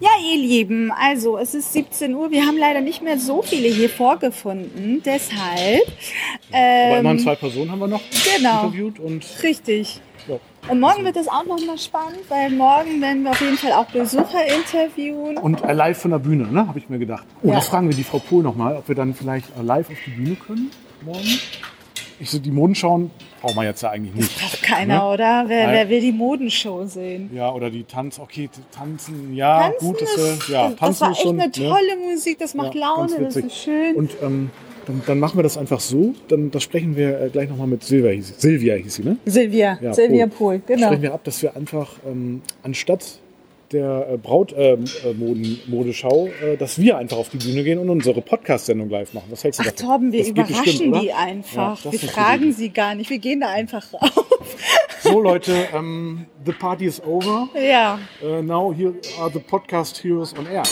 Ja, 0.00 0.10
ihr 0.30 0.38
Lieben, 0.38 0.92
also 0.92 1.38
es 1.38 1.54
ist 1.54 1.72
17 1.72 2.14
Uhr. 2.14 2.30
Wir 2.30 2.46
haben 2.46 2.56
leider 2.56 2.80
nicht 2.80 3.02
mehr 3.02 3.18
so 3.18 3.42
viele 3.42 3.66
hier 3.66 3.90
vorgefunden. 3.90 5.02
Deshalb. 5.04 5.82
Aber 6.50 6.52
Ähm, 6.52 7.00
immerhin 7.00 7.18
zwei 7.18 7.34
Personen 7.34 7.72
haben 7.72 7.80
wir 7.80 7.88
noch 7.88 8.00
genau. 8.36 8.64
interviewt 8.66 9.00
und 9.00 9.24
Richtig. 9.42 10.00
ja. 10.28 10.36
Und 10.68 10.80
morgen 10.80 11.04
wird 11.04 11.16
es 11.16 11.28
auch 11.28 11.44
noch 11.44 11.64
mal 11.66 11.78
spannend, 11.78 12.18
weil 12.28 12.50
morgen 12.50 13.00
werden 13.00 13.22
wir 13.22 13.30
auf 13.30 13.40
jeden 13.40 13.56
Fall 13.56 13.72
auch 13.72 13.86
Besucher 13.86 14.44
interviewen. 14.54 15.38
Und 15.38 15.60
live 15.62 15.98
von 15.98 16.10
der 16.10 16.18
Bühne, 16.18 16.46
ne, 16.46 16.66
habe 16.68 16.78
ich 16.78 16.88
mir 16.88 16.98
gedacht. 16.98 17.24
Oh, 17.42 17.48
Ja. 17.48 17.54
das 17.54 17.68
fragen 17.68 17.88
wir 17.88 17.96
die 17.96 18.04
Frau 18.04 18.18
Pohl 18.18 18.42
nochmal, 18.42 18.76
ob 18.76 18.86
wir 18.88 18.94
dann 18.94 19.14
vielleicht 19.14 19.46
äh, 19.58 19.62
live 19.62 19.88
auf 19.88 19.96
die 20.06 20.10
Bühne 20.10 20.36
können 20.36 20.70
morgen. 21.04 21.26
Ich 22.20 22.30
so, 22.30 22.38
die 22.40 22.50
Modenschauen 22.50 23.12
brauchen 23.40 23.54
wir 23.56 23.62
jetzt 23.64 23.80
ja 23.82 23.90
eigentlich 23.90 24.12
nicht. 24.14 24.40
Braucht 24.40 24.62
keiner, 24.62 24.98
Ne? 25.04 25.14
oder? 25.14 25.44
Wer, 25.46 25.68
wer 25.70 25.88
will 25.88 26.00
die 26.00 26.10
Modenshow 26.12 26.84
sehen? 26.84 27.30
Ja, 27.32 27.52
oder 27.52 27.70
die 27.70 27.84
Tanz, 27.84 28.18
okay, 28.18 28.50
tanzen, 28.72 29.34
ja, 29.34 29.70
gut, 29.78 30.02
das, 30.02 30.16
ist, 30.16 30.48
ja, 30.48 30.68
das 30.70 30.76
tanzen 30.78 31.00
war 31.02 31.10
ist 31.12 31.16
echt 31.18 31.22
schon, 31.26 31.40
eine 31.40 31.46
ne? 31.48 31.52
tolle 31.52 31.96
Musik, 32.10 32.38
das 32.40 32.54
macht 32.54 32.74
Ja, 32.74 32.80
Laune, 32.96 33.20
das 33.20 33.36
ist 33.36 33.56
schön. 33.56 33.94
Und 33.94 34.10
ähm, 34.20 34.50
dann, 34.88 35.02
dann 35.06 35.20
machen 35.20 35.38
wir 35.38 35.42
das 35.44 35.56
einfach 35.56 35.78
so, 35.80 36.14
dann 36.26 36.50
das 36.50 36.64
sprechen 36.64 36.96
wir 36.96 37.20
äh, 37.20 37.28
gleich 37.30 37.48
nochmal 37.48 37.68
mit 37.68 37.84
Silvia, 37.84 38.10
hieß, 38.10 38.34
Silvia 38.38 38.74
hieß 38.74 38.94
sie, 38.96 39.02
ne? 39.04 39.16
Silvia, 39.26 39.78
Ja, 39.80 39.94
Silvia 39.94 40.26
Pohl, 40.26 40.60
genau. 40.66 40.86
Sprechen 40.88 41.02
wir 41.02 41.14
ab, 41.14 41.22
dass 41.24 41.40
wir 41.42 41.54
einfach 41.54 41.92
ähm, 42.06 42.42
anstatt 42.64 43.20
der 43.70 44.08
äh, 44.12 44.16
Braut 44.16 44.54
ähm, 44.56 44.84
äh, 45.04 45.12
Moden, 45.12 45.60
Modeschau, 45.66 46.28
äh, 46.42 46.56
dass 46.56 46.78
wir 46.80 46.96
einfach 46.96 47.18
auf 47.18 47.28
die 47.28 47.36
Bühne 47.36 47.62
gehen 47.64 47.78
und 47.78 47.90
unsere 47.90 48.22
Podcast-Sendung 48.22 48.88
live 48.88 49.12
machen. 49.12 49.26
Was 49.30 49.44
hältst 49.44 49.60
du 49.60 49.64
Ach 49.66 49.70
davon? 49.72 49.86
Torben, 49.86 50.12
wir 50.12 50.20
Das 50.20 50.28
überraschen 50.30 50.64
bestimmt, 50.64 51.02
die 51.02 51.06
Ja, 51.08 51.16
einfach. 51.18 51.82
das 51.82 51.92
wir 51.92 51.98
fragen 51.98 52.52
sie 52.52 52.70
gar 52.70 52.94
nicht, 52.94 53.10
wir 53.10 53.18
gehen 53.18 53.40
da 53.40 53.50
einfach 53.50 53.92
rauf. 53.92 54.56
So 55.10 55.20
Leute, 55.20 55.68
ähm, 55.74 56.26
the 56.44 56.52
party 56.52 56.86
is 56.86 57.00
over. 57.02 57.48
ja, 57.54 57.98
Uh, 58.22 58.42
now 58.42 58.72
here 58.74 58.94
are 59.20 59.30
the 59.32 59.38
podcast 59.40 60.02
heroes 60.02 60.34
on 60.38 60.46
air. 60.46 60.62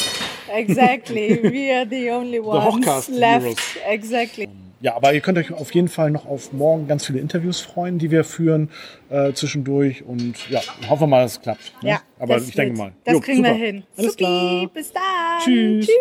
exactly. 0.55 1.41
We 1.43 1.73
are 1.75 1.87
the 1.89 2.11
only 2.11 2.41
ones 2.45 2.65
Hochcast 2.65 3.09
left. 3.11 3.43
Heroes. 3.45 3.59
Exactly. 3.89 4.49
Ja, 4.81 4.95
aber 4.95 5.15
ihr 5.15 5.21
könnt 5.23 5.39
euch 5.39 5.53
auf 5.53 5.75
jeden 5.75 5.89
Fall 5.89 6.11
noch 6.11 6.27
auf 6.27 6.53
morgen 6.53 6.87
ganz 6.87 7.07
viele 7.07 7.19
Interviews 7.19 7.61
freuen, 7.61 7.99
die 7.99 8.11
wir 8.11 8.25
führen 8.25 8.69
äh, 9.09 9.33
zwischendurch. 9.33 10.05
Und 10.05 10.49
ja, 10.51 10.61
hoffen 10.89 11.03
wir 11.05 11.07
mal, 11.07 11.23
dass 11.23 11.33
es 11.33 11.41
klappt. 11.41 11.73
Ne? 11.83 11.91
Ja, 11.91 12.01
aber 12.19 12.35
das 12.35 12.49
ich 12.49 12.55
denke 12.55 12.77
mal. 12.77 12.93
Das 13.05 13.15
Jo, 13.15 13.21
kriegen 13.21 13.39
super. 13.39 13.49
wir 13.57 13.67
hin. 13.67 13.85
Alles 13.97 14.13
Supi, 14.13 14.25
klar. 14.25 14.67
bis 14.75 14.93
dann. 14.93 15.03
Tschüss. 15.43 15.87
Tschüss. 15.87 15.97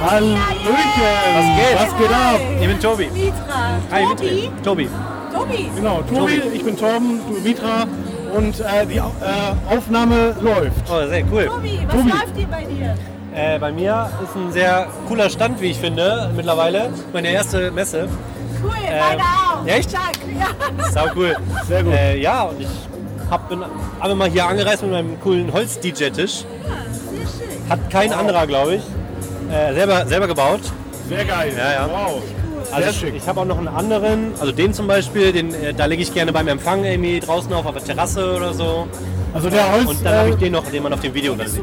Hallöchen! 0.00 0.38
Was 1.34 1.46
geht? 1.56 1.80
Was 1.80 1.98
geht 1.98 2.10
ab? 2.10 2.40
Ich 2.60 2.68
bin 2.68 2.80
Tobi. 2.80 3.10
Mitra. 3.10 3.78
Hi, 3.90 4.04
Tobi. 4.04 4.50
Tobi. 4.62 4.88
Tobi. 5.32 5.70
Genau, 5.74 6.02
Tobi, 6.02 6.42
ich 6.54 6.64
bin 6.64 6.76
Torben, 6.76 7.20
du 7.28 7.40
Mitra 7.40 7.84
und 8.34 8.60
äh, 8.60 8.86
die 8.86 8.96
äh, 8.96 9.02
Aufnahme 9.76 10.36
läuft. 10.40 10.90
Oh, 10.90 11.06
sehr 11.08 11.24
cool. 11.32 11.46
Tobi, 11.46 11.80
was 11.86 11.96
Tobi. 11.96 12.10
läuft 12.10 12.36
hier 12.36 12.46
bei 12.46 12.64
dir? 12.64 12.94
Äh, 13.34 13.58
bei 13.58 13.72
mir 13.72 14.10
ist 14.22 14.36
ein 14.36 14.52
sehr 14.52 14.86
cooler 15.08 15.30
Stand, 15.30 15.60
wie 15.60 15.70
ich 15.70 15.78
finde, 15.78 16.30
mittlerweile. 16.34 16.90
Meine 17.12 17.28
erste 17.28 17.70
Messe. 17.70 18.08
Cool, 18.62 18.70
meine 18.70 19.22
auch. 19.22 19.66
echt? 19.66 19.90
Stark. 19.90 20.16
Ja. 20.38 20.90
Sau 20.90 21.06
cool. 21.16 21.36
Sehr 21.66 21.82
gut. 21.84 21.92
Äh, 21.92 22.20
ja, 22.20 22.42
und 22.44 22.60
ich 22.60 22.68
hab, 23.30 23.48
bin 23.48 23.62
einmal 24.00 24.16
mal 24.16 24.30
hier 24.30 24.46
angereist 24.46 24.82
mit 24.82 24.92
meinem 24.92 25.20
coolen 25.20 25.52
Holz-DJ-Tisch. 25.52 26.44
Hat 27.68 27.90
kein 27.90 28.12
anderer, 28.12 28.46
glaube 28.46 28.76
ich. 28.76 28.82
Äh, 29.50 29.74
selber, 29.74 30.06
selber 30.06 30.26
gebaut. 30.28 30.60
Sehr 31.08 31.24
geil. 31.24 31.52
Ja, 31.56 31.72
ja. 31.72 31.88
Wow. 31.90 32.22
Also 32.72 32.90
ich, 32.90 32.98
schick. 32.98 33.14
ich 33.16 33.26
habe 33.26 33.40
auch 33.40 33.44
noch 33.46 33.56
einen 33.58 33.68
anderen, 33.68 34.32
also 34.40 34.52
den 34.52 34.74
zum 34.74 34.86
Beispiel, 34.86 35.32
den, 35.32 35.54
äh, 35.54 35.72
da 35.72 35.86
lege 35.86 36.02
ich 36.02 36.12
gerne 36.12 36.32
beim 36.32 36.48
Empfang 36.48 36.84
irgendwie 36.84 37.18
draußen 37.20 37.50
auf, 37.54 37.64
auf 37.64 37.72
der 37.74 37.84
Terrasse 37.84 38.34
oder 38.36 38.52
so. 38.52 38.86
Also 39.32 39.48
der 39.48 39.70
Holz, 39.72 39.86
Und 39.88 40.04
dann 40.04 40.14
habe 40.18 40.28
ich 40.30 40.34
äh, 40.34 40.38
den 40.38 40.52
noch, 40.52 40.66
den 40.70 40.82
man 40.82 40.92
auf 40.92 41.00
dem 41.00 41.14
Video 41.14 41.34
dann 41.34 41.46
sieht. 41.48 41.62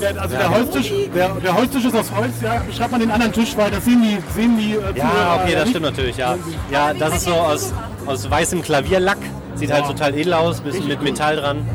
der, 0.00 0.20
also 0.20 0.36
der 0.36 0.50
Holztisch, 0.50 0.92
der, 1.14 1.28
der 1.30 1.54
Holztisch 1.56 1.84
ist 1.84 1.96
aus 1.96 2.12
Holz, 2.16 2.32
ja. 2.42 2.62
Beschreib 2.66 2.90
mal 2.92 2.98
den 3.00 3.10
anderen 3.10 3.32
Tisch, 3.32 3.56
weil 3.56 3.70
das 3.72 3.84
sehen 3.84 4.02
die, 4.02 4.18
sehen 4.40 4.56
die 4.58 4.74
äh, 4.74 4.98
Ja, 4.98 5.40
okay, 5.42 5.52
das 5.54 5.60
nicht. 5.64 5.70
stimmt 5.70 5.86
natürlich, 5.86 6.16
ja. 6.16 6.36
Ja, 6.70 6.92
das 6.94 7.14
ist 7.16 7.24
so 7.24 7.32
aus, 7.34 7.72
aus 8.06 8.30
weißem 8.30 8.62
Klavierlack. 8.62 9.18
Sieht 9.56 9.72
halt 9.72 9.86
total 9.86 10.14
edel 10.16 10.34
aus, 10.34 10.60
bisschen 10.60 10.86
mit 10.86 11.02
Metall 11.02 11.36
dran. 11.36 11.66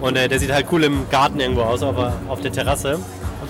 Und 0.00 0.16
äh, 0.16 0.28
der 0.28 0.38
sieht 0.38 0.52
halt 0.52 0.66
cool 0.70 0.84
im 0.84 1.08
Garten 1.10 1.40
irgendwo 1.40 1.62
aus, 1.62 1.82
auf, 1.82 1.96
der- 1.96 2.12
auf 2.28 2.40
der 2.40 2.52
Terrasse. 2.52 2.98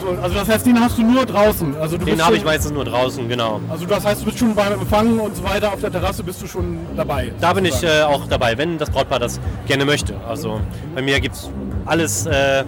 Also, 0.02 0.22
also 0.22 0.34
das 0.36 0.48
heißt, 0.48 0.66
den 0.66 0.80
hast 0.80 0.98
du 0.98 1.02
nur 1.02 1.24
draußen. 1.24 1.76
Also 1.76 1.96
du 1.96 2.04
Den 2.04 2.14
bist 2.14 2.24
habe 2.24 2.34
ich 2.36 2.42
schon, 2.42 2.50
meistens 2.50 2.72
nur 2.72 2.84
draußen, 2.84 3.28
genau. 3.28 3.60
Also 3.68 3.86
das 3.86 4.04
heißt, 4.04 4.22
du 4.22 4.24
bist 4.26 4.38
schon 4.38 4.54
beim 4.54 4.72
Empfangen 4.72 5.20
und 5.20 5.36
so 5.36 5.44
weiter 5.44 5.72
auf 5.72 5.80
der 5.80 5.92
Terrasse 5.92 6.24
bist 6.24 6.42
du 6.42 6.46
schon 6.46 6.78
dabei. 6.96 7.32
Da 7.40 7.52
bin 7.52 7.64
ich 7.64 7.82
äh, 7.82 8.02
auch 8.02 8.26
dabei, 8.26 8.58
wenn 8.58 8.78
das 8.78 8.90
Brautpaar 8.90 9.20
das 9.20 9.40
gerne 9.66 9.84
möchte. 9.84 10.14
Also 10.28 10.60
bei 10.94 11.02
mir 11.02 11.20
gibt 11.20 11.36
es 11.36 11.50
alles, 11.86 12.26
äh, 12.26 12.64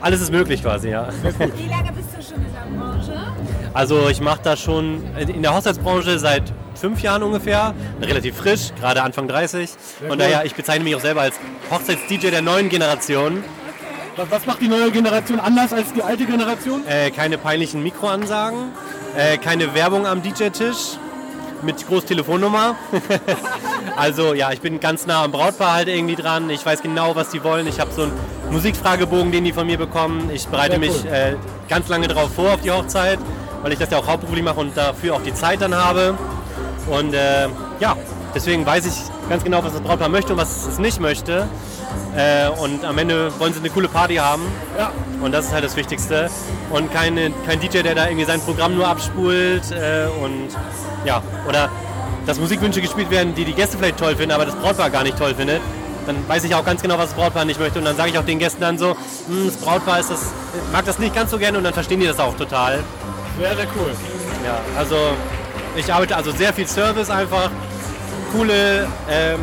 alles 0.00 0.20
ist 0.20 0.32
möglich 0.32 0.62
quasi, 0.62 0.90
ja. 0.90 1.08
Wie 1.22 1.68
lange 1.68 1.92
bist 1.92 2.08
du 2.16 2.22
schon 2.22 2.44
in 2.44 2.52
der 2.52 2.78
Branche? 2.78 3.12
Also 3.72 4.08
ich 4.08 4.20
mache 4.20 4.40
das 4.42 4.60
schon 4.60 5.04
in 5.16 5.42
der 5.42 5.54
Hochzeitsbranche 5.54 6.18
seit 6.18 6.52
fünf 6.74 7.00
Jahren 7.02 7.22
ungefähr, 7.22 7.74
relativ 8.02 8.36
frisch, 8.36 8.72
gerade 8.80 9.02
Anfang 9.02 9.28
30. 9.28 9.70
Von 10.08 10.18
daher, 10.18 10.44
ich 10.44 10.54
bezeichne 10.54 10.84
mich 10.84 10.94
auch 10.94 11.00
selber 11.00 11.22
als 11.22 11.36
Hochzeits-DJ 11.70 12.30
der 12.30 12.42
neuen 12.42 12.68
Generation. 12.68 13.42
Was, 14.16 14.30
was 14.30 14.46
macht 14.46 14.62
die 14.62 14.68
neue 14.68 14.90
Generation 14.90 15.38
anders 15.38 15.74
als 15.74 15.92
die 15.92 16.02
alte 16.02 16.24
Generation? 16.24 16.86
Äh, 16.86 17.10
keine 17.10 17.36
peinlichen 17.36 17.82
Mikroansagen, 17.82 18.72
äh, 19.14 19.36
keine 19.36 19.74
Werbung 19.74 20.06
am 20.06 20.22
DJ-Tisch 20.22 20.96
mit 21.60 21.86
groß 21.86 22.06
Telefonnummer. 22.06 22.76
also 23.96 24.32
ja, 24.32 24.52
ich 24.52 24.62
bin 24.62 24.80
ganz 24.80 25.06
nah 25.06 25.24
am 25.24 25.32
Brautpaar 25.32 25.74
halt 25.74 25.88
irgendwie 25.88 26.16
dran. 26.16 26.48
Ich 26.48 26.64
weiß 26.64 26.80
genau, 26.80 27.14
was 27.14 27.28
die 27.28 27.44
wollen. 27.44 27.66
Ich 27.66 27.78
habe 27.78 27.92
so 27.92 28.04
einen 28.04 28.12
Musikfragebogen, 28.50 29.32
den 29.32 29.44
die 29.44 29.52
von 29.52 29.66
mir 29.66 29.76
bekommen. 29.76 30.30
Ich 30.32 30.46
bereite 30.48 30.72
Sehr 30.72 30.80
mich 30.80 31.04
cool. 31.04 31.12
äh, 31.12 31.36
ganz 31.68 31.88
lange 31.88 32.08
darauf 32.08 32.34
vor 32.34 32.54
auf 32.54 32.62
die 32.62 32.70
Hochzeit, 32.70 33.18
weil 33.60 33.72
ich 33.72 33.78
das 33.78 33.90
ja 33.90 33.98
auch 33.98 34.06
hauptberuflich 34.06 34.44
mache 34.44 34.60
und 34.60 34.74
dafür 34.76 35.16
auch 35.16 35.22
die 35.22 35.34
Zeit 35.34 35.60
dann 35.60 35.74
habe. 35.74 36.16
Und 36.88 37.12
äh, 37.12 37.48
ja, 37.80 37.96
deswegen 38.34 38.64
weiß 38.64 38.86
ich 38.86 38.94
ganz 39.28 39.44
genau, 39.44 39.62
was 39.62 39.72
das 39.72 39.80
Brautpaar 39.82 40.08
möchte 40.08 40.32
und 40.32 40.38
was 40.38 40.66
es 40.66 40.78
nicht 40.78 41.00
möchte. 41.00 41.46
Äh, 42.16 42.48
und 42.48 42.84
am 42.84 42.96
Ende 42.98 43.30
wollen 43.38 43.52
sie 43.52 43.60
eine 43.60 43.70
coole 43.70 43.88
Party 43.88 44.16
haben. 44.16 44.42
Ja. 44.78 44.90
Und 45.22 45.32
das 45.32 45.46
ist 45.46 45.52
halt 45.52 45.64
das 45.64 45.76
Wichtigste. 45.76 46.30
Und 46.70 46.92
keine, 46.92 47.30
kein 47.46 47.60
DJ, 47.60 47.82
der 47.82 47.94
da 47.94 48.06
irgendwie 48.06 48.24
sein 48.24 48.40
Programm 48.40 48.74
nur 48.74 48.86
abspult 48.88 49.70
äh, 49.70 50.06
und 50.22 50.48
ja, 51.04 51.22
oder 51.48 51.68
dass 52.26 52.40
Musikwünsche 52.40 52.80
gespielt 52.80 53.10
werden, 53.10 53.34
die 53.34 53.44
die 53.44 53.52
Gäste 53.52 53.78
vielleicht 53.78 53.98
toll 53.98 54.16
finden, 54.16 54.32
aber 54.32 54.46
das 54.46 54.56
Brautpaar 54.56 54.90
gar 54.90 55.04
nicht 55.04 55.16
toll 55.16 55.34
findet. 55.34 55.60
Dann 56.06 56.16
weiß 56.28 56.44
ich 56.44 56.54
auch 56.54 56.64
ganz 56.64 56.82
genau, 56.82 56.98
was 56.98 57.06
das 57.10 57.14
Brautpaar 57.14 57.44
nicht 57.44 57.60
möchte. 57.60 57.78
Und 57.78 57.84
dann 57.84 57.96
sage 57.96 58.10
ich 58.10 58.18
auch 58.18 58.24
den 58.24 58.38
Gästen 58.38 58.60
dann 58.60 58.78
so, 58.78 58.96
"Hm, 59.28 59.46
das 59.46 59.56
Brautpaar 59.56 60.00
ist 60.00 60.10
das, 60.10 60.20
mag 60.72 60.84
das 60.84 60.98
nicht 60.98 61.14
ganz 61.14 61.30
so 61.30 61.38
gerne 61.38 61.58
und 61.58 61.64
dann 61.64 61.74
verstehen 61.74 62.00
die 62.00 62.06
das 62.06 62.18
auch 62.18 62.34
total. 62.36 62.82
Sehr, 63.38 63.54
sehr 63.56 63.66
cool. 63.76 63.92
Ja, 64.44 64.58
also 64.78 64.96
ich 65.78 65.92
arbeite 65.92 66.16
also 66.16 66.30
sehr 66.32 66.52
viel 66.52 66.66
Service 66.66 67.10
einfach, 67.10 67.50
coole, 68.32 68.86
ähm, 69.10 69.40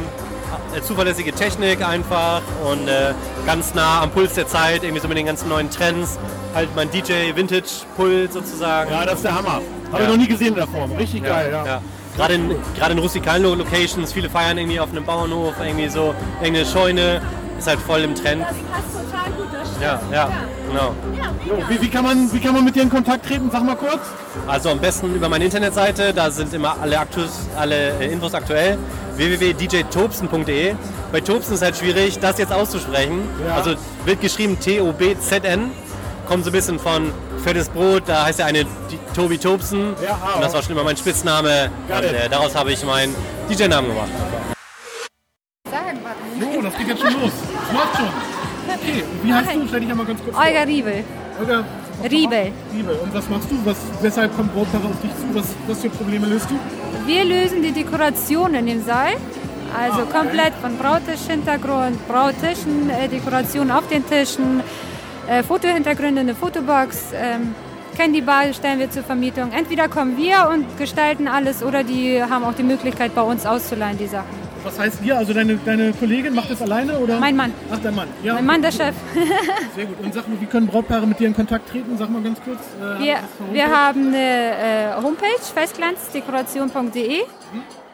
äh, 0.75 0.82
zuverlässige 0.82 1.32
Technik 1.34 1.86
einfach 1.88 2.42
und 2.70 2.88
äh, 2.88 3.13
ganz 3.46 3.74
nah 3.74 4.02
am 4.02 4.10
Puls 4.12 4.34
der 4.34 4.48
Zeit, 4.48 4.84
irgendwie 4.84 5.02
so 5.02 5.08
mit 5.08 5.18
den 5.18 5.25
ganzen 5.25 5.50
neuen 5.50 5.70
Trends. 5.70 6.18
Halt 6.54 6.70
mein 6.75 6.90
DJ 6.92 7.36
Vintage 7.36 7.86
Puls 7.96 8.34
sozusagen. 8.34 8.92
Ja, 8.92 9.06
das 9.06 9.16
ist 9.16 9.25
der 9.25 9.36
Hammer. 9.36 9.62
Habe 9.92 10.04
ich 10.04 10.10
noch 10.10 10.18
nie 10.18 10.28
gesehen 10.28 10.50
in 10.50 10.56
der 10.56 10.68
Form. 10.68 10.92
Richtig 10.94 11.24
geil, 11.24 11.50
ja. 11.52 11.66
Ja. 11.66 11.82
Gerade 12.16 12.36
in, 12.36 12.56
gerade 12.78 12.94
in 12.94 13.00
rustikalen 13.00 13.42
Lo- 13.42 13.56
Locations, 13.56 14.13
viele 14.13 14.30
feiern 14.30 14.58
irgendwie 14.60 14.80
auf 14.80 14.92
einem 14.92 15.04
Bauernhof, 15.04 15.56
irgendwie 15.63 15.88
so, 15.90 16.13
irgendeine 16.42 16.66
Scheune, 16.68 17.22
ist 17.58 17.68
halt 17.68 17.80
voll 17.80 18.02
im 18.02 18.13
Trend. 18.13 18.44
Das 18.44 18.50
passt 18.50 19.12
total 19.12 19.32
gut. 19.32 19.48
Das 19.52 19.68
stimmt. 19.68 19.82
Ja, 19.82 20.00
ja, 20.12 20.30
genau. 20.74 20.96
Jo, 21.46 21.63
wie, 21.70 21.82
wie, 21.82 21.89
kann 21.89 22.03
man, 22.03 22.32
wie 22.34 22.39
kann 22.39 22.53
man 22.53 22.63
mit 22.63 22.75
dir 22.75 22.84
in 22.84 22.89
Kontakt 22.89 23.25
treten? 23.25 23.50
Sag 23.51 23.63
mal 23.63 23.75
kurz. 23.75 24.01
Also 24.48 24.70
am 24.70 24.80
besten 24.80 25.15
über 25.15 25.30
meine 25.30 25.46
Internetseite, 25.46 26.13
da 26.13 26.30
sind 26.32 26.53
immer 26.53 26.75
alle, 26.82 27.00
Aktus, 27.00 27.48
alle 27.58 28.00
äh, 28.00 28.12
Infos 28.12 28.34
aktuell. 28.34 28.77
www.djtobsen.de. 29.15 30.75
Bei 31.12 31.22
Tobsen 31.22 31.53
ist 31.53 31.62
halt 31.62 31.77
schwierig, 31.77 32.20
das 32.20 32.38
jetzt 32.38 32.51
auszusprechen. 32.51 33.22
Ja. 33.46 33.56
Also 33.56 33.75
wird 34.06 34.22
geschrieben 34.22 34.60
T-O-B-Z-N. 34.60 35.72
Kommt 36.27 36.46
so 36.46 36.50
ein 36.50 36.53
bisschen 36.53 36.80
von 36.80 37.12
fettes 37.44 37.70
Brot, 37.70 38.03
da 38.08 38.25
heißt 38.25 38.39
der 38.39 38.46
eine 38.46 38.65
Tobi 39.13 39.38
Tobsen. 39.38 39.94
Ja, 40.03 40.18
ah, 40.24 40.36
und 40.36 40.42
das 40.42 40.53
war 40.53 40.63
schon 40.63 40.72
immer 40.72 40.84
mein 40.84 40.98
Spitzname. 40.98 41.70
Und 41.89 42.03
äh, 42.03 42.30
daraus 42.30 42.56
habe 42.56 42.72
ich 42.72 42.84
meinen 42.84 43.13
DJ-Namen 43.50 43.89
gemacht. 43.89 44.10
Wie 49.34 49.48
heißt 49.48 49.56
du? 49.56 49.68
Stell 49.68 49.80
dich 49.82 49.92
einmal 49.92 50.06
ganz 50.06 50.24
kurz 50.24 50.36
Olga 50.36 50.62
Riebel. 50.63 51.04
vor. 51.38 51.46
Olga. 51.46 51.66
Riebel. 52.10 52.52
Riebel. 52.74 52.96
Und 53.04 53.13
was 53.13 53.30
machst 53.30 53.52
du? 53.52 53.56
Was, 53.66 53.78
weshalb 54.02 54.36
kommt 54.36 54.54
Brautpaare 54.54 54.86
auf 54.86 55.02
dich 55.02 55.12
zu? 55.12 55.34
Was, 55.34 55.46
was 55.68 55.82
für 55.82 55.90
Probleme 55.90 56.28
löst 56.28 56.50
du? 56.50 56.56
Wir 57.06 57.24
lösen 57.24 57.62
die 57.62 57.72
Dekoration 57.72 58.54
in 58.56 58.66
dem 58.66 58.84
Saal. 58.84 59.13
Also 59.75 60.06
komplett 60.06 60.54
von 60.62 60.78
Brautisch-Hintergrund, 60.78 62.08
Brautischen, 62.08 62.92
äh, 62.92 63.08
Dekoration 63.08 63.72
auf 63.72 63.88
den 63.88 64.06
Tischen, 64.06 64.62
äh, 65.28 65.42
Fotohintergründe, 65.42 66.22
eine 66.22 66.36
Fotobox, 66.36 67.12
ähm, 67.16 67.56
Candy 67.96 68.22
Bar 68.22 68.54
stellen 68.54 68.80
wir 68.80 68.90
zur 68.90 69.04
Vermietung. 69.04 69.52
Entweder 69.52 69.88
kommen 69.88 70.18
wir 70.18 70.50
und 70.52 70.78
gestalten 70.78 71.28
alles 71.28 71.63
oder 71.63 71.84
die 71.84 72.22
haben 72.22 72.44
auch 72.44 72.54
die 72.54 72.63
Möglichkeit, 72.63 73.16
bei 73.16 73.22
uns 73.22 73.46
auszuleihen, 73.46 73.98
die 73.98 74.08
Sachen. 74.08 74.43
Was 74.63 74.79
heißt 74.79 75.00
ihr? 75.03 75.17
Also 75.17 75.34
deine, 75.34 75.58
deine 75.58 75.91
Kollegin 75.93 76.34
macht 76.34 76.50
das 76.51 76.62
alleine? 76.62 76.98
Oder? 77.00 77.20
Mein 77.20 77.36
Mann. 77.36 77.53
Ach, 77.72 77.79
dein 77.84 77.96
Mann. 77.96 78.08
Ja, 78.24 78.36
Mein 78.36 78.46
Mann, 78.46 78.62
der 78.62 78.72
Chef. 78.72 78.96
sehr 79.75 79.86
gut. 79.86 79.98
Und 80.01 80.13
sag 80.13 80.27
mal, 80.27 80.39
wie 80.39 80.46
können 80.46 80.67
Brautpaare 80.67 81.05
mit 81.05 81.20
dir 81.20 81.27
in 81.27 81.36
Kontakt 81.36 81.70
treten? 81.70 81.98
Sag 81.98 82.10
mal 82.10 82.22
ganz 82.22 82.39
kurz. 82.41 82.60
Äh, 82.79 83.03
Wir, 83.03 83.15
für 83.38 83.53
wir 83.53 83.67
haben 83.67 84.08
eine 84.08 84.17
äh, 84.17 85.01
Homepage, 85.01 85.25
festglanzdekoration.de. 85.53 87.22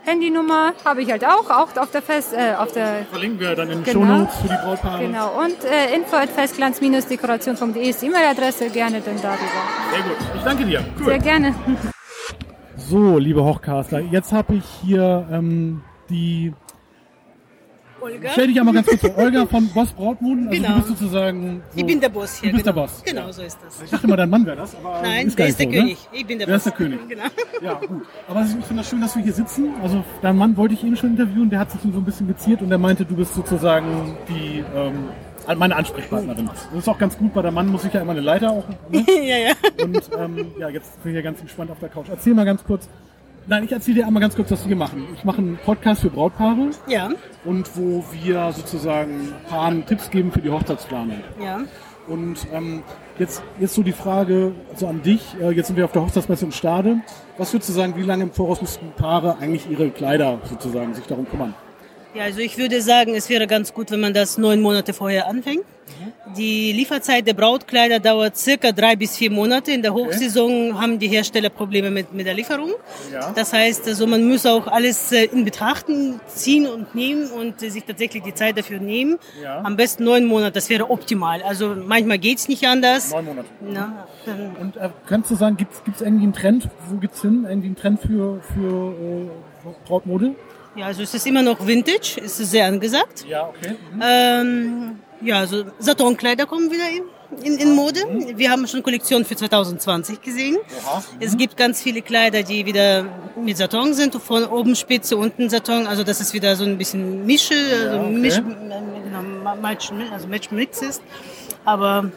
Handynummer 0.06 0.74
habe 0.86 1.02
ich 1.02 1.12
halt 1.12 1.26
auch, 1.26 1.50
auch 1.50 1.76
auf 1.76 1.92
der 1.92 2.02
Fest, 2.02 2.34
äh, 2.34 2.56
auf 2.56 2.72
der 2.72 3.06
Verlinken 3.12 3.40
wir 3.40 3.54
dann 3.56 3.70
in 3.70 3.84
den 3.84 3.84
Genau. 3.84 4.06
Shownotes 4.06 4.36
für 4.38 4.48
die 4.48 4.56
Brautpaare. 4.64 5.02
Genau, 5.06 5.42
und 5.44 5.64
äh, 5.66 5.94
info 5.96 6.16
at 6.16 6.30
festglanz-dekoration.de 6.30 7.90
ist 7.90 8.02
die 8.02 8.08
E-Mail-Adresse, 8.08 8.70
gerne 8.70 9.02
dann 9.02 9.22
darüber. 9.22 9.38
Sehr 9.92 10.02
gut. 10.04 10.18
Ich 10.36 10.42
danke 10.44 10.66
dir. 10.66 10.84
Cool. 11.00 11.06
Sehr 11.06 11.20
gerne. 11.20 11.54
So, 12.78 13.18
liebe 13.20 13.44
Hochcaster, 13.44 14.00
jetzt 14.00 14.32
habe 14.32 14.56
ich 14.56 14.64
hier 14.82 15.28
ähm, 15.32 15.82
die. 16.10 16.54
Olga. 18.02 18.30
Stell 18.32 18.48
dich 18.48 18.58
einmal 18.58 18.74
ganz 18.74 18.88
kurz 18.88 19.02
vor. 19.02 19.18
Olga 19.18 19.46
von 19.46 19.68
Boss 19.70 19.92
Brautmoden. 19.92 20.48
Also 20.48 20.62
Genau. 20.62 20.70
du 20.76 20.76
bist 20.76 20.88
sozusagen. 20.88 21.62
So, 21.72 21.80
Ich 21.80 21.86
bin 21.86 22.00
der 22.00 22.08
Boss 22.10 22.40
hier. 22.40 22.50
Du 22.52 22.56
bist 22.56 22.66
der 22.66 22.74
genau. 22.74 22.86
Boss. 22.86 23.04
Genau, 23.04 23.32
so 23.34 23.42
ist 23.42 23.58
das. 23.66 23.82
Ich 23.84 23.90
dachte 23.92 24.08
mal, 24.08 24.16
dein 24.16 24.30
Mann 24.30 24.46
wäre 24.46 24.56
das, 24.56 24.74
aber 24.76 25.02
Nein, 25.02 25.28
ist 25.28 25.38
der 25.38 25.48
ist 25.48 25.60
der 25.60 25.66
so, 25.68 25.74
König. 25.74 25.98
Ne? 26.14 26.18
Ich 26.20 26.26
bin 26.26 26.38
der 26.40 26.48
Der 26.48 26.54
Boss. 26.54 26.66
ist 26.66 26.66
der 26.66 26.74
König. 26.74 27.00
Genau. 27.10 27.24
Ja, 27.62 27.74
gut. 27.74 28.04
Aber 28.30 28.42
ich 28.42 28.48
finde 28.66 28.76
das 28.78 28.90
schön, 28.90 29.02
dass 29.02 29.16
wir 29.18 29.24
hier 29.24 29.34
sitzen. 29.34 29.74
Also 29.84 30.02
dein 30.22 30.38
Mann 30.38 30.56
wollte 30.56 30.76
ich 30.76 30.84
eben 30.86 30.96
schon 30.96 31.10
interviewen, 31.10 31.50
der 31.50 31.60
hat 31.60 31.72
sich 31.72 31.82
so 31.82 31.90
ein 31.90 32.06
bisschen 32.06 32.28
geziert 32.28 32.62
und 32.62 32.70
der 32.70 32.78
meinte, 32.78 33.04
du 33.04 33.16
bist 33.18 33.34
sozusagen 33.36 34.18
die 34.30 34.64
ähm, 34.74 35.10
meine 35.58 35.76
Ansprechpartnerin. 35.76 36.46
Das 36.48 36.80
ist 36.80 36.88
auch 36.88 36.98
ganz 37.00 37.18
gut, 37.18 37.32
weil 37.36 37.44
der 37.44 37.52
Mann 37.52 37.68
muss 37.68 37.82
sich 37.82 37.92
ja 37.94 38.00
immer 38.02 38.12
eine 38.12 38.22
Leiter 38.22 38.52
auch. 38.52 38.64
Ne? 38.90 39.04
ja, 39.28 39.38
ja. 39.38 39.84
Und 39.84 40.10
ähm, 40.18 40.52
ja, 40.58 40.70
jetzt 40.70 41.04
bin 41.04 41.12
ich 41.12 41.16
hier 41.16 41.24
ganz 41.24 41.42
entspannt 41.42 41.70
auf 41.72 41.80
der 41.80 41.90
Couch. 41.90 42.06
Erzähl 42.10 42.34
mal 42.34 42.46
ganz 42.46 42.64
kurz. 42.64 42.88
Nein, 43.50 43.64
ich 43.64 43.72
erzähle 43.72 43.96
dir 43.96 44.06
einmal 44.06 44.22
ganz 44.22 44.36
kurz, 44.36 44.52
was 44.52 44.70
wir 44.70 44.76
machen. 44.76 45.08
Ich 45.16 45.24
mache 45.24 45.40
einen 45.40 45.58
Podcast 45.58 46.02
für 46.02 46.12
Brautpaare 46.12 46.70
Ja, 46.86 47.10
und 47.46 47.76
wo 47.76 48.04
wir 48.12 48.52
sozusagen 48.52 49.34
Paaren 49.50 49.84
Tipps 49.88 50.12
geben 50.12 50.32
für 50.32 50.40
die 50.40 50.52
Hochzeitsplanung. 50.52 51.18
ja. 51.44 51.62
Und 52.08 52.48
ähm, 52.54 52.82
jetzt, 53.20 53.44
jetzt 53.60 53.76
so 53.76 53.84
die 53.84 53.92
Frage 53.92 54.54
so 54.76 54.88
an 54.88 55.04
dich. 55.04 55.36
Äh, 55.40 55.52
jetzt 55.52 55.68
sind 55.68 55.76
wir 55.78 55.86
auf 55.86 55.92
der 55.92 56.02
Hochzeitsmesse 56.04 56.46
in 56.46 56.52
Stade. 56.52 57.02
Was 57.38 57.54
würdest 57.54 57.70
du 57.70 57.74
sagen, 57.74 57.94
wie 57.98 58.02
lange 58.04 58.24
im 58.24 58.32
Voraus 58.32 58.62
müssten 58.62 58.92
Paare 58.96 59.38
eigentlich 59.40 59.70
ihre 59.70 59.90
Kleider 59.92 60.40
sozusagen 60.44 60.94
sich 60.96 61.06
darum 61.06 61.28
kümmern? 61.30 61.54
Ja, 62.16 62.24
also 62.24 62.40
ich 62.40 62.58
würde 62.58 62.82
sagen, 62.82 63.14
es 63.14 63.30
wäre 63.30 63.46
ganz 63.46 63.74
gut, 63.74 63.92
wenn 63.92 64.00
man 64.00 64.14
das 64.14 64.38
neun 64.38 64.62
Monate 64.62 64.94
vorher 64.94 65.28
anfängt. 65.28 65.64
Die 66.38 66.72
Lieferzeit 66.72 67.26
der 67.28 67.34
Brautkleider 67.34 68.00
dauert 68.00 68.38
circa 68.38 68.72
drei 68.72 68.96
bis 68.96 69.18
vier 69.18 69.32
Monate. 69.32 69.72
In 69.72 69.82
der 69.82 69.94
Hochsaison 69.94 70.80
haben 70.80 71.00
die 71.00 71.08
Hersteller 71.08 71.50
Probleme 71.50 71.90
mit, 71.90 72.14
mit 72.14 72.26
der 72.26 72.36
Lieferung. 72.36 72.72
Ja. 73.12 73.32
Das 73.34 73.52
heißt, 73.54 73.88
also 73.88 74.06
man 74.06 74.28
muss 74.28 74.46
auch 74.46 74.68
alles 74.68 75.12
äh, 75.12 75.26
in 75.26 75.44
Betrachten 75.46 76.20
ziehen 76.28 76.68
und 76.68 76.94
nehmen 76.94 77.30
und 77.32 77.62
äh, 77.64 77.70
sich 77.70 77.84
tatsächlich 77.84 78.24
die 78.24 78.34
Zeit 78.34 78.58
dafür 78.58 78.80
nehmen. 78.80 79.18
Ja. 79.42 79.62
Am 79.64 79.76
besten 79.76 80.04
neun 80.04 80.26
Monate, 80.26 80.54
das 80.54 80.70
wäre 80.70 80.90
optimal. 80.90 81.42
Also 81.42 81.76
manchmal 81.76 82.20
geht's 82.20 82.48
nicht 82.48 82.68
anders. 82.68 83.12
Neun 83.12 83.26
Monate. 83.26 83.48
Na, 83.62 84.08
Und 84.62 84.78
äh, 84.78 84.90
kannst 85.08 85.32
du 85.32 85.36
sagen, 85.36 85.58
gibt 85.58 85.74
es 85.74 86.02
irgendwie 86.02 86.24
einen 86.24 86.34
Trend? 86.34 86.70
Wo 86.88 86.98
gibt's 86.98 87.22
hin? 87.22 87.46
Irgendwie 87.50 87.68
einen 87.68 87.76
Trend 87.76 88.02
für, 88.02 88.40
für 88.54 88.94
äh, 88.94 89.88
Brautmode? 89.88 90.36
Ja, 90.76 90.86
also 90.86 91.02
es 91.02 91.14
ist 91.14 91.26
immer 91.28 91.42
noch 91.42 91.66
Vintage, 91.66 92.22
es 92.24 92.40
ist 92.40 92.52
sehr 92.52 92.66
angesagt. 92.68 93.26
Ja, 93.28 93.48
okay. 93.50 93.76
Ähm, 94.02 95.00
ja, 95.22 95.40
also 95.40 95.66
Satonkleider 95.80 96.46
kommen 96.46 96.72
wieder 96.72 96.86
in, 96.90 97.44
in, 97.44 97.58
in 97.60 97.76
Mode. 97.76 98.00
Wir 98.36 98.50
haben 98.52 98.66
schon 98.68 98.82
Kollektionen 98.84 99.26
für 99.26 99.36
2020 99.36 100.22
gesehen. 100.22 100.58
Es 101.20 101.36
gibt 101.36 101.58
ganz 101.58 101.82
viele 101.82 102.02
Kleider, 102.02 102.44
die 102.44 102.66
wieder 102.66 103.06
mit 103.36 103.58
Saton 103.58 103.94
sind, 103.94 104.16
von 104.16 104.46
oben 104.46 104.76
Spitze, 104.76 105.18
unten 105.18 105.50
Saton. 105.50 105.86
Also 105.88 106.04
das 106.04 106.22
ist 106.22 106.34
wieder 106.34 106.56
so 106.56 106.64
ein 106.64 106.78
bisschen 106.78 107.26
Mische, 107.26 107.56
also 107.90 108.00
okay. 108.00 108.12
Misch, 108.12 108.38
äh, 108.38 108.42
genau, 108.42 109.22
Ma- 109.44 109.56
Match, 109.56 109.92
also 110.12 110.28
Match 110.28 110.52
Mix 110.52 110.82
ist. 110.82 111.02
Aber 111.66 112.10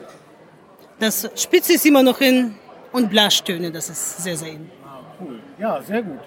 das 1.01 1.29
Spitze 1.35 1.73
ist 1.73 1.85
immer 1.87 2.03
noch 2.03 2.21
in 2.21 2.55
und 2.93 3.09
Blaschtöne, 3.11 3.73
das 3.73 3.89
ist 3.89 4.23
sehr, 4.23 4.37
sehr 4.37 4.51
in. 4.53 4.71
Cool. 5.21 5.41
Ja, 5.59 5.81
sehr 5.83 6.03
gut. 6.03 6.19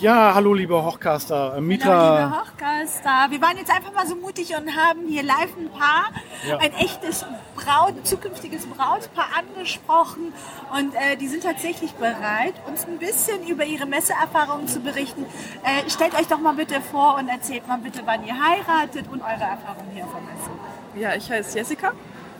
Ja, 0.00 0.34
hallo 0.34 0.54
liebe 0.54 0.82
Hochcaster. 0.82 1.34
Äh, 1.48 1.50
Hallo, 1.52 1.60
Mitra. 1.60 2.20
liebe 2.20 2.40
Hochgaster. 2.40 3.26
Wir 3.30 3.40
waren 3.42 3.56
jetzt 3.58 3.70
einfach 3.70 3.92
mal 3.92 4.06
so 4.06 4.16
mutig 4.16 4.54
und 4.56 4.74
haben 4.74 5.06
hier 5.06 5.22
live 5.22 5.54
ein 5.58 5.68
Paar, 5.70 6.10
Ja. 6.48 6.56
ein 6.58 6.72
echtes 6.74 7.26
Braut, 7.54 7.94
zukünftiges 8.06 8.66
Brautpaar 8.66 9.26
angesprochen 9.38 10.32
und 10.78 10.94
äh, 10.94 11.16
die 11.16 11.28
sind 11.28 11.42
tatsächlich 11.42 11.92
bereit, 11.92 12.54
uns 12.66 12.86
ein 12.86 12.98
bisschen 12.98 13.46
über 13.46 13.64
ihre 13.64 13.84
Messeerfahrungen 13.84 14.68
zu 14.68 14.80
berichten. 14.80 15.26
Äh, 15.64 15.90
stellt 15.90 16.14
euch 16.14 16.28
doch 16.28 16.40
mal 16.40 16.54
bitte 16.54 16.80
vor 16.80 17.16
und 17.18 17.28
erzählt 17.28 17.68
mal 17.68 17.78
bitte, 17.78 18.00
wann 18.06 18.24
ihr 18.24 18.34
heiratet 18.34 19.04
und 19.12 19.20
eure 19.20 19.32
Erfahrungen 19.44 19.90
hier 19.92 20.04
der 20.04 20.22
Messe. 20.22 20.50
Ja, 20.94 21.14
ich 21.14 21.30
heiße 21.30 21.58
Jessica 21.58 21.92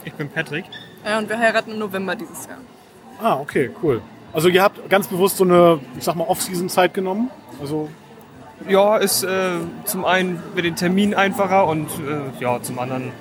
Ich 0.04 0.14
bin 0.14 0.30
Patrick. 0.30 0.64
äh, 1.04 1.18
und 1.18 1.28
wir 1.28 1.38
heiraten 1.38 1.72
im 1.72 1.78
November 1.78 2.16
dieses 2.16 2.46
Jahr. 2.46 2.58
Ah, 3.22 3.38
okay, 3.38 3.70
cool. 3.82 4.00
Also 4.32 4.48
ihr 4.48 4.62
habt 4.62 4.88
ganz 4.88 5.08
bewusst 5.08 5.36
so 5.38 5.44
eine, 5.44 5.80
ich 5.98 6.04
sag 6.04 6.14
mal, 6.14 6.24
Off-Season-Zeit 6.24 6.94
genommen. 6.94 7.30
Also 7.60 7.88
Ja, 8.68 8.96
ist 8.96 9.24
äh, 9.24 9.58
zum 9.84 10.04
einen 10.04 10.42
mit 10.54 10.64
den 10.64 10.76
Termin 10.76 11.14
einfacher 11.14 11.66
und 11.66 11.88
äh, 11.88 12.42
ja, 12.42 12.60
zum 12.62 12.78
anderen 12.78 13.12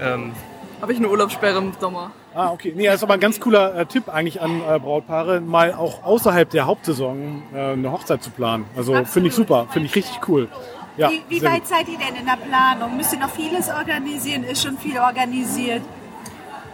ähm, 0.00 0.32
Habe 0.80 0.92
ich 0.92 0.98
eine 0.98 1.08
Urlaubssperre 1.08 1.58
im 1.58 1.72
Sommer. 1.78 2.12
Ah, 2.34 2.50
okay. 2.50 2.72
Nee, 2.74 2.86
das 2.86 2.96
ist 2.96 3.02
aber 3.02 3.14
ein 3.14 3.20
ganz 3.20 3.40
cooler 3.40 3.74
äh, 3.74 3.86
Tipp 3.86 4.08
eigentlich 4.08 4.40
an 4.40 4.62
äh, 4.62 4.78
Brautpaare, 4.78 5.40
mal 5.40 5.74
auch 5.74 6.02
außerhalb 6.04 6.48
der 6.50 6.66
Hauptsaison 6.66 7.42
äh, 7.54 7.72
eine 7.72 7.92
Hochzeit 7.92 8.22
zu 8.22 8.30
planen. 8.30 8.64
Also 8.76 9.04
finde 9.04 9.28
ich 9.28 9.34
super, 9.34 9.66
finde 9.70 9.86
ich 9.86 9.94
richtig 9.94 10.20
cool. 10.28 10.48
Ja, 10.96 11.10
Wie, 11.10 11.22
wie 11.28 11.42
weit 11.42 11.60
gut. 11.60 11.68
seid 11.68 11.88
ihr 11.88 11.98
denn 11.98 12.14
in 12.16 12.26
der 12.26 12.36
Planung? 12.36 12.96
Müsst 12.96 13.12
ihr 13.12 13.18
noch 13.18 13.30
vieles 13.30 13.68
organisieren? 13.70 14.44
Ist 14.44 14.62
schon 14.62 14.76
viel 14.78 14.98
organisiert? 14.98 15.82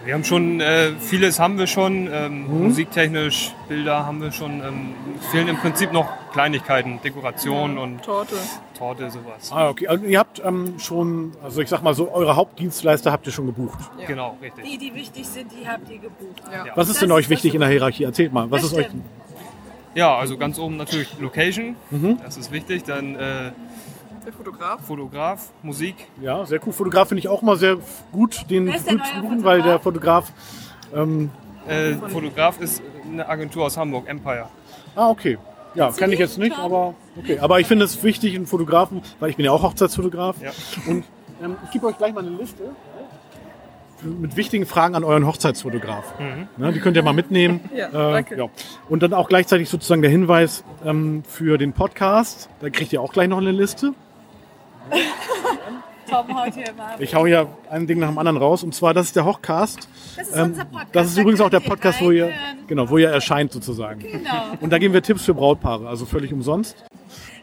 Wir 0.08 0.14
haben 0.14 0.24
schon 0.24 0.58
äh, 0.62 0.92
vieles 0.98 1.38
haben 1.38 1.58
wir 1.58 1.66
schon, 1.66 2.08
ähm, 2.10 2.46
musiktechnisch, 2.64 3.52
Bilder 3.68 4.06
haben 4.06 4.22
wir 4.22 4.32
schon. 4.32 4.62
Ähm, 4.62 4.94
fehlen 5.30 5.48
im 5.48 5.58
Prinzip 5.58 5.92
noch 5.92 6.08
Kleinigkeiten, 6.32 6.98
Dekoration 7.02 7.76
und 7.76 8.02
Torte. 8.02 8.36
Torte, 8.78 9.10
sowas. 9.10 9.52
Ah, 9.52 9.68
okay. 9.68 9.86
Also 9.86 10.06
ihr 10.06 10.18
habt 10.18 10.40
ähm, 10.42 10.78
schon, 10.78 11.32
also 11.42 11.60
ich 11.60 11.68
sag 11.68 11.82
mal 11.82 11.92
so, 11.92 12.10
eure 12.10 12.36
Hauptdienstleister 12.36 13.12
habt 13.12 13.26
ihr 13.26 13.32
schon 13.34 13.44
gebucht. 13.44 13.78
Genau, 14.06 14.38
richtig. 14.40 14.64
Die, 14.64 14.78
die 14.78 14.94
wichtig 14.94 15.26
sind, 15.26 15.52
die 15.52 15.68
habt 15.68 15.90
ihr 15.90 15.98
gebucht. 15.98 16.42
Ja. 16.50 16.64
Ja. 16.64 16.72
Was 16.74 16.88
ist 16.88 16.94
Das 16.94 17.00
denn 17.00 17.12
euch 17.12 17.28
wichtig 17.28 17.52
in 17.52 17.60
der 17.60 17.68
Hierarchie? 17.68 18.04
Erzählt 18.04 18.32
mal, 18.32 18.50
was 18.50 18.64
ist 18.64 18.72
euch... 18.72 18.86
Ja, 19.94 20.16
also 20.16 20.38
ganz 20.38 20.58
oben 20.58 20.78
natürlich 20.78 21.08
Location, 21.20 21.76
das 22.24 22.38
ist 22.38 22.50
wichtig. 22.50 22.84
Dann 22.84 23.14
äh, 23.16 23.52
Der 24.28 24.34
Fotograf. 24.34 24.86
Fotograf, 24.86 25.50
Musik. 25.62 25.94
Ja, 26.20 26.44
sehr 26.44 26.60
cool. 26.66 26.74
Fotograf 26.74 27.08
finde 27.08 27.20
ich 27.20 27.28
auch 27.28 27.40
mal 27.40 27.56
sehr 27.56 27.78
gut, 28.12 28.44
den 28.50 28.66
Wer 28.66 28.74
ist 28.74 28.86
buchen, 29.22 29.42
weil 29.42 29.62
der 29.62 29.80
Fotograf... 29.80 30.30
Ähm, 30.94 31.30
Äh, 31.66 31.94
Fotograf 31.94 32.60
ist 32.60 32.82
eine 33.10 33.26
Agentur 33.26 33.64
aus 33.64 33.78
Hamburg, 33.78 34.06
Empire. 34.06 34.50
ah, 34.96 35.08
okay. 35.08 35.38
Ja, 35.74 35.90
kenne 35.92 36.12
ich 36.12 36.18
jetzt 36.20 36.36
nicht, 36.36 36.58
aber 36.58 36.92
okay. 37.16 37.38
Aber 37.38 37.58
ich 37.60 37.66
finde 37.66 37.86
es 37.86 38.02
wichtig, 38.02 38.34
einen 38.36 38.46
Fotografen, 38.46 39.00
weil 39.18 39.30
ich 39.30 39.36
bin 39.36 39.46
ja 39.46 39.52
auch 39.52 39.62
Hochzeitsfotograf. 39.62 40.36
Ja. 40.42 40.50
Und 40.86 41.04
ähm, 41.42 41.56
ich 41.64 41.70
gebe 41.70 41.86
euch 41.86 41.96
gleich 41.96 42.12
mal 42.12 42.20
eine 42.26 42.36
Liste. 42.36 42.64
mit 44.02 44.36
wichtigen 44.36 44.66
Fragen 44.66 44.94
an 44.94 45.04
euren 45.04 45.26
Hochzeitsfotograf. 45.26 46.04
Ne, 46.58 46.72
die 46.74 46.80
könnt 46.80 46.98
ihr 46.98 47.02
mal 47.02 47.14
mitnehmen. 47.14 47.60
Ja, 47.74 47.88
Äh, 47.88 48.12
danke. 48.12 48.36
ja. 48.36 48.44
Und 48.90 49.02
dann 49.02 49.14
auch 49.14 49.28
gleichzeitig 49.30 49.70
sozusagen 49.70 50.02
der 50.02 50.10
Hinweis 50.10 50.64
ähm, 50.84 51.22
für 51.26 51.56
den 51.56 51.72
Podcast. 51.72 52.50
Da 52.60 52.68
kriegt 52.68 52.92
ihr 52.92 53.00
auch 53.00 53.12
gleich 53.14 53.28
noch 53.28 53.38
eine 53.38 53.52
Liste. 53.52 53.94
Tom 56.10 56.34
haut 56.40 56.54
hier 56.54 56.72
mal. 56.72 56.96
Ich 57.00 57.14
hau 57.14 57.26
ja 57.26 57.46
ein 57.70 57.86
Ding 57.86 57.98
nach 57.98 58.08
dem 58.08 58.16
anderen 58.18 58.38
raus. 58.38 58.62
Und 58.62 58.74
zwar, 58.74 58.94
das 58.94 59.06
ist 59.08 59.16
der 59.16 59.24
Hochcast. 59.26 59.88
Das 60.16 60.28
ist 60.28 60.36
Ähm, 60.36 60.42
unser 60.46 60.64
Podcast. 60.64 60.94
das 60.96 61.06
ist 61.08 61.18
übrigens 61.18 61.40
auch 61.42 61.50
der 61.50 61.60
Podcast, 61.60 62.00
wo 62.00 62.10
ihr, 62.10 62.32
genau, 62.66 62.88
wo 62.88 62.96
ihr 62.98 63.10
erscheint 63.10 63.52
sozusagen. 63.52 64.00
Genau. 64.00 64.30
Und 64.60 64.70
da 64.70 64.78
geben 64.78 64.94
wir 64.94 65.02
Tipps 65.02 65.24
für 65.24 65.34
Brautpaare, 65.34 65.86
also 65.86 66.06
völlig 66.06 66.32
umsonst. 66.32 66.82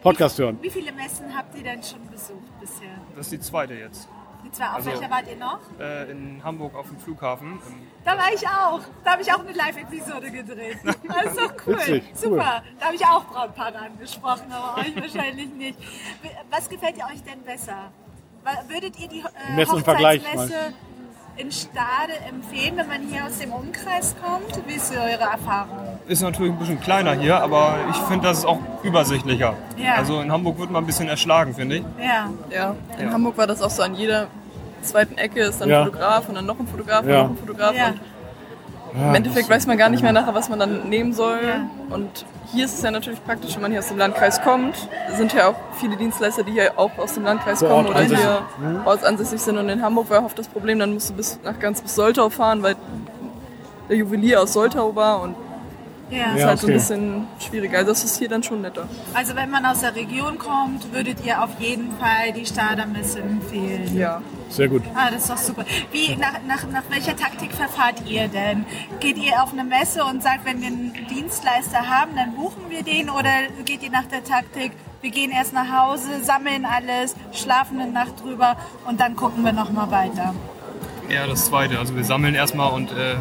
Podcast 0.02 0.38
hören. 0.38 0.58
Wie 0.62 0.70
viele 0.70 0.92
Messen 0.92 1.26
habt 1.36 1.56
ihr 1.56 1.62
denn 1.62 1.80
schon 1.82 2.00
besucht 2.10 2.60
bisher? 2.60 2.88
Das 3.16 3.26
ist 3.26 3.32
die 3.32 3.40
zweite 3.40 3.74
jetzt. 3.74 4.08
Die 4.44 4.50
zwei, 4.50 4.66
auf 4.66 4.74
Also- 4.76 4.90
welcher 4.90 5.10
wart 5.10 5.24
ihr 5.30 5.36
noch? 5.36 5.58
Äh, 5.80 6.10
in 6.10 6.40
Hamburg 6.42 6.74
auf 6.74 6.88
dem 6.88 6.98
Flughafen. 6.98 7.46
Ähm, 7.52 7.58
Da 8.06 8.12
war 8.12 8.32
ich 8.32 8.46
auch. 8.46 8.80
Da 9.04 9.12
habe 9.12 9.22
ich 9.22 9.32
auch 9.32 9.40
eine 9.40 9.52
Live-Episode 9.52 10.30
gedreht. 10.30 10.78
Das 10.84 11.26
ist 11.32 11.40
doch 11.40 11.52
cool. 11.66 11.74
Witzig, 11.74 12.04
cool. 12.04 12.30
Super. 12.30 12.62
Da 12.78 12.86
habe 12.86 12.94
ich 12.94 13.04
auch 13.04 13.24
Brautpaare 13.24 13.78
angesprochen, 13.78 14.44
aber 14.50 14.80
euch 14.80 14.94
wahrscheinlich 14.94 15.52
nicht. 15.52 15.76
Was 16.50 16.68
gefällt 16.68 16.96
ihr 16.98 17.04
euch 17.04 17.22
denn 17.24 17.42
besser? 17.42 17.90
Würdet 18.68 18.98
ihr 19.00 19.08
die 19.08 19.20
äh, 19.20 19.66
Hochzeitsmesse 19.66 20.72
in 21.36 21.50
Stade 21.50 22.12
empfehlen, 22.28 22.76
wenn 22.76 22.86
man 22.88 23.02
hier 23.08 23.24
aus 23.26 23.38
dem 23.38 23.52
Umkreis 23.52 24.14
kommt? 24.24 24.66
Wie 24.68 24.74
ist 24.74 24.92
eure 24.92 25.30
Erfahrung? 25.32 25.98
Ist 26.06 26.22
natürlich 26.22 26.52
ein 26.52 26.58
bisschen 26.58 26.80
kleiner 26.80 27.12
hier, 27.14 27.40
aber 27.42 27.76
ich 27.90 27.96
finde, 28.08 28.28
das 28.28 28.38
ist 28.38 28.44
auch 28.44 28.60
übersichtlicher. 28.84 29.54
Ja. 29.76 29.96
Also 29.96 30.20
in 30.20 30.30
Hamburg 30.30 30.58
wird 30.60 30.70
man 30.70 30.84
ein 30.84 30.86
bisschen 30.86 31.08
erschlagen, 31.08 31.54
finde 31.56 31.78
ich. 31.78 31.84
Ja. 31.98 32.30
Ja, 32.50 32.76
in 32.98 33.06
Ja. 33.06 33.12
Hamburg 33.12 33.36
war 33.36 33.48
das 33.48 33.60
auch 33.62 33.70
so 33.70 33.82
an 33.82 33.94
jeder 33.96 34.28
zweiten 34.82 35.18
Ecke 35.18 35.40
ist 35.42 35.60
dann 35.60 35.68
Ja. 35.68 35.80
ein 35.80 35.86
Fotograf 35.86 36.28
und 36.28 36.34
dann 36.34 36.46
noch 36.46 36.58
ein 36.58 36.66
Fotograf 36.66 37.04
Ja. 37.06 37.22
und 37.22 37.22
noch 37.24 37.30
ein 37.30 37.36
Fotograf. 37.38 37.74
Ja. 37.76 37.88
Und 37.88 38.00
Im 39.08 39.14
Endeffekt 39.14 39.50
weiß 39.50 39.66
man 39.66 39.76
gar 39.76 39.90
nicht 39.90 40.02
mehr 40.02 40.12
nachher, 40.12 40.32
was 40.34 40.48
man 40.48 40.58
dann 40.58 40.88
nehmen 40.88 41.12
soll. 41.12 41.38
Und 41.90 42.24
hier 42.52 42.64
ist 42.64 42.74
es 42.78 42.82
ja 42.82 42.90
natürlich 42.90 43.22
praktisch, 43.24 43.54
wenn 43.54 43.62
man 43.62 43.70
hier 43.70 43.80
aus 43.80 43.88
dem 43.88 43.98
Landkreis 43.98 44.40
kommt. 44.40 44.88
Es 45.10 45.18
sind 45.18 45.34
ja 45.34 45.48
auch 45.48 45.54
viele 45.78 45.96
Dienstleister, 45.96 46.44
die 46.44 46.52
hier 46.52 46.78
auch 46.78 46.96
aus 46.96 47.12
dem 47.12 47.24
Landkreis 47.24 47.58
Vor 47.58 47.68
kommen 47.68 47.88
oder 47.88 47.96
ansässig. 47.96 48.24
hier 48.24 48.82
ortsansässig 48.86 49.40
sind. 49.42 49.58
Und 49.58 49.68
in 49.68 49.82
Hamburg 49.82 50.08
war 50.08 50.24
oft 50.24 50.38
das 50.38 50.48
Problem, 50.48 50.78
dann 50.78 50.94
musst 50.94 51.10
du 51.10 51.14
bis, 51.14 51.38
nach 51.44 51.58
ganz 51.58 51.82
bis 51.82 51.94
Soltau 51.94 52.30
fahren, 52.30 52.62
weil 52.62 52.74
der 53.90 53.96
Juwelier 53.98 54.40
aus 54.42 54.54
Soltau 54.54 54.94
war 54.96 55.20
und 55.20 55.34
Ja. 56.10 56.26
das 56.26 56.34
ist 56.34 56.40
Ja, 56.40 56.46
halt 56.48 56.58
so 56.60 56.66
ein 56.66 56.70
okay. 56.70 56.78
bisschen 56.78 57.26
schwieriger. 57.48 57.78
Also 57.78 57.90
das 57.90 58.04
ist 58.04 58.18
hier 58.18 58.28
dann 58.28 58.42
schon 58.42 58.60
netter. 58.60 58.88
Also 59.14 59.34
wenn 59.34 59.50
man 59.50 59.64
aus 59.66 59.80
der 59.80 59.94
Region 59.94 60.38
kommt, 60.38 60.92
würdet 60.92 61.24
ihr 61.24 61.42
auf 61.42 61.50
jeden 61.58 61.90
Fall 61.98 62.32
die 62.34 62.46
Stader-Messe 62.46 63.20
empfehlen. 63.20 63.96
Ja. 63.96 64.22
Sehr 64.48 64.68
gut. 64.68 64.82
Ah, 64.94 65.10
das 65.10 65.22
ist 65.22 65.30
doch 65.30 65.36
super. 65.36 65.64
Wie, 65.90 66.14
nach, 66.14 66.34
nach, 66.46 66.64
nach 66.70 66.84
welcher 66.88 67.16
Taktik 67.16 67.52
verfahrt 67.52 68.02
ihr 68.08 68.28
denn? 68.28 68.64
Geht 69.00 69.18
ihr 69.18 69.42
auf 69.42 69.52
eine 69.52 69.64
Messe 69.64 70.04
und 70.04 70.22
sagt, 70.22 70.44
wenn 70.44 70.60
wir 70.60 70.68
einen 70.68 70.92
Dienstleister 71.10 71.88
haben, 71.88 72.12
dann 72.14 72.34
buchen 72.36 72.62
wir 72.68 72.84
den? 72.84 73.10
Oder 73.10 73.30
geht 73.64 73.82
ihr 73.82 73.90
nach 73.90 74.04
der 74.06 74.22
Taktik, 74.22 74.70
wir 75.02 75.10
gehen 75.10 75.32
erst 75.32 75.52
nach 75.52 75.68
Hause, 75.76 76.22
sammeln 76.22 76.64
alles, 76.64 77.16
schlafen 77.32 77.80
eine 77.80 77.90
Nacht 77.90 78.22
drüber 78.22 78.56
und 78.86 79.00
dann 79.00 79.16
gucken 79.16 79.44
wir 79.44 79.52
nochmal 79.52 79.90
weiter? 79.90 80.32
Eher 81.08 81.26
das 81.26 81.46
zweite. 81.46 81.78
Also 81.80 81.96
wir 81.96 82.04
sammeln 82.04 82.34
erstmal 82.36 82.72
und 82.72 82.92
äh, 82.92 83.16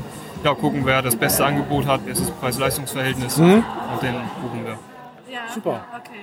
ja, 0.45 0.53
gucken, 0.53 0.85
wer 0.85 1.01
das 1.01 1.15
beste 1.15 1.43
Angebot 1.43 1.87
hat, 1.87 2.05
bestes 2.05 2.29
Preis-Leistungs-Verhältnis 2.29 3.39
und 3.39 3.63
den 4.01 4.13
buchen 4.41 4.63
wir. 4.63 4.77
Ja, 5.27 5.39
Super. 5.51 5.83
Okay. 5.97 6.19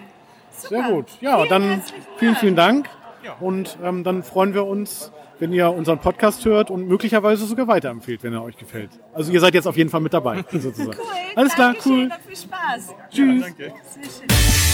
Sehr 0.52 0.82
gut. 0.84 1.06
Ja, 1.20 1.38
Vielen 1.38 1.48
dann 1.48 1.82
vielen, 2.18 2.36
vielen 2.36 2.56
Dank. 2.56 2.88
Ja. 3.24 3.34
Und 3.40 3.76
ähm, 3.82 4.04
dann 4.04 4.22
freuen 4.22 4.54
wir 4.54 4.64
uns, 4.64 5.10
wenn 5.40 5.52
ihr 5.52 5.70
unseren 5.70 5.98
Podcast 5.98 6.44
hört 6.44 6.70
und 6.70 6.86
möglicherweise 6.86 7.46
sogar 7.46 7.66
weiterempfehlt, 7.66 8.22
wenn 8.22 8.32
er 8.32 8.44
euch 8.44 8.56
gefällt. 8.56 8.90
Also 9.12 9.32
ihr 9.32 9.40
seid 9.40 9.54
jetzt 9.54 9.66
auf 9.66 9.76
jeden 9.76 9.90
Fall 9.90 10.00
mit 10.00 10.14
dabei, 10.14 10.44
sozusagen. 10.52 10.96
Cool. 10.96 11.06
Alles 11.34 11.54
klar, 11.54 11.74
cool. 11.84 12.08
viel 12.24 12.36
Spaß. 12.36 12.94
Tschüss. 13.10 13.42
Danke. 13.42 13.72
Sehr 13.84 14.04
schön. 14.04 14.71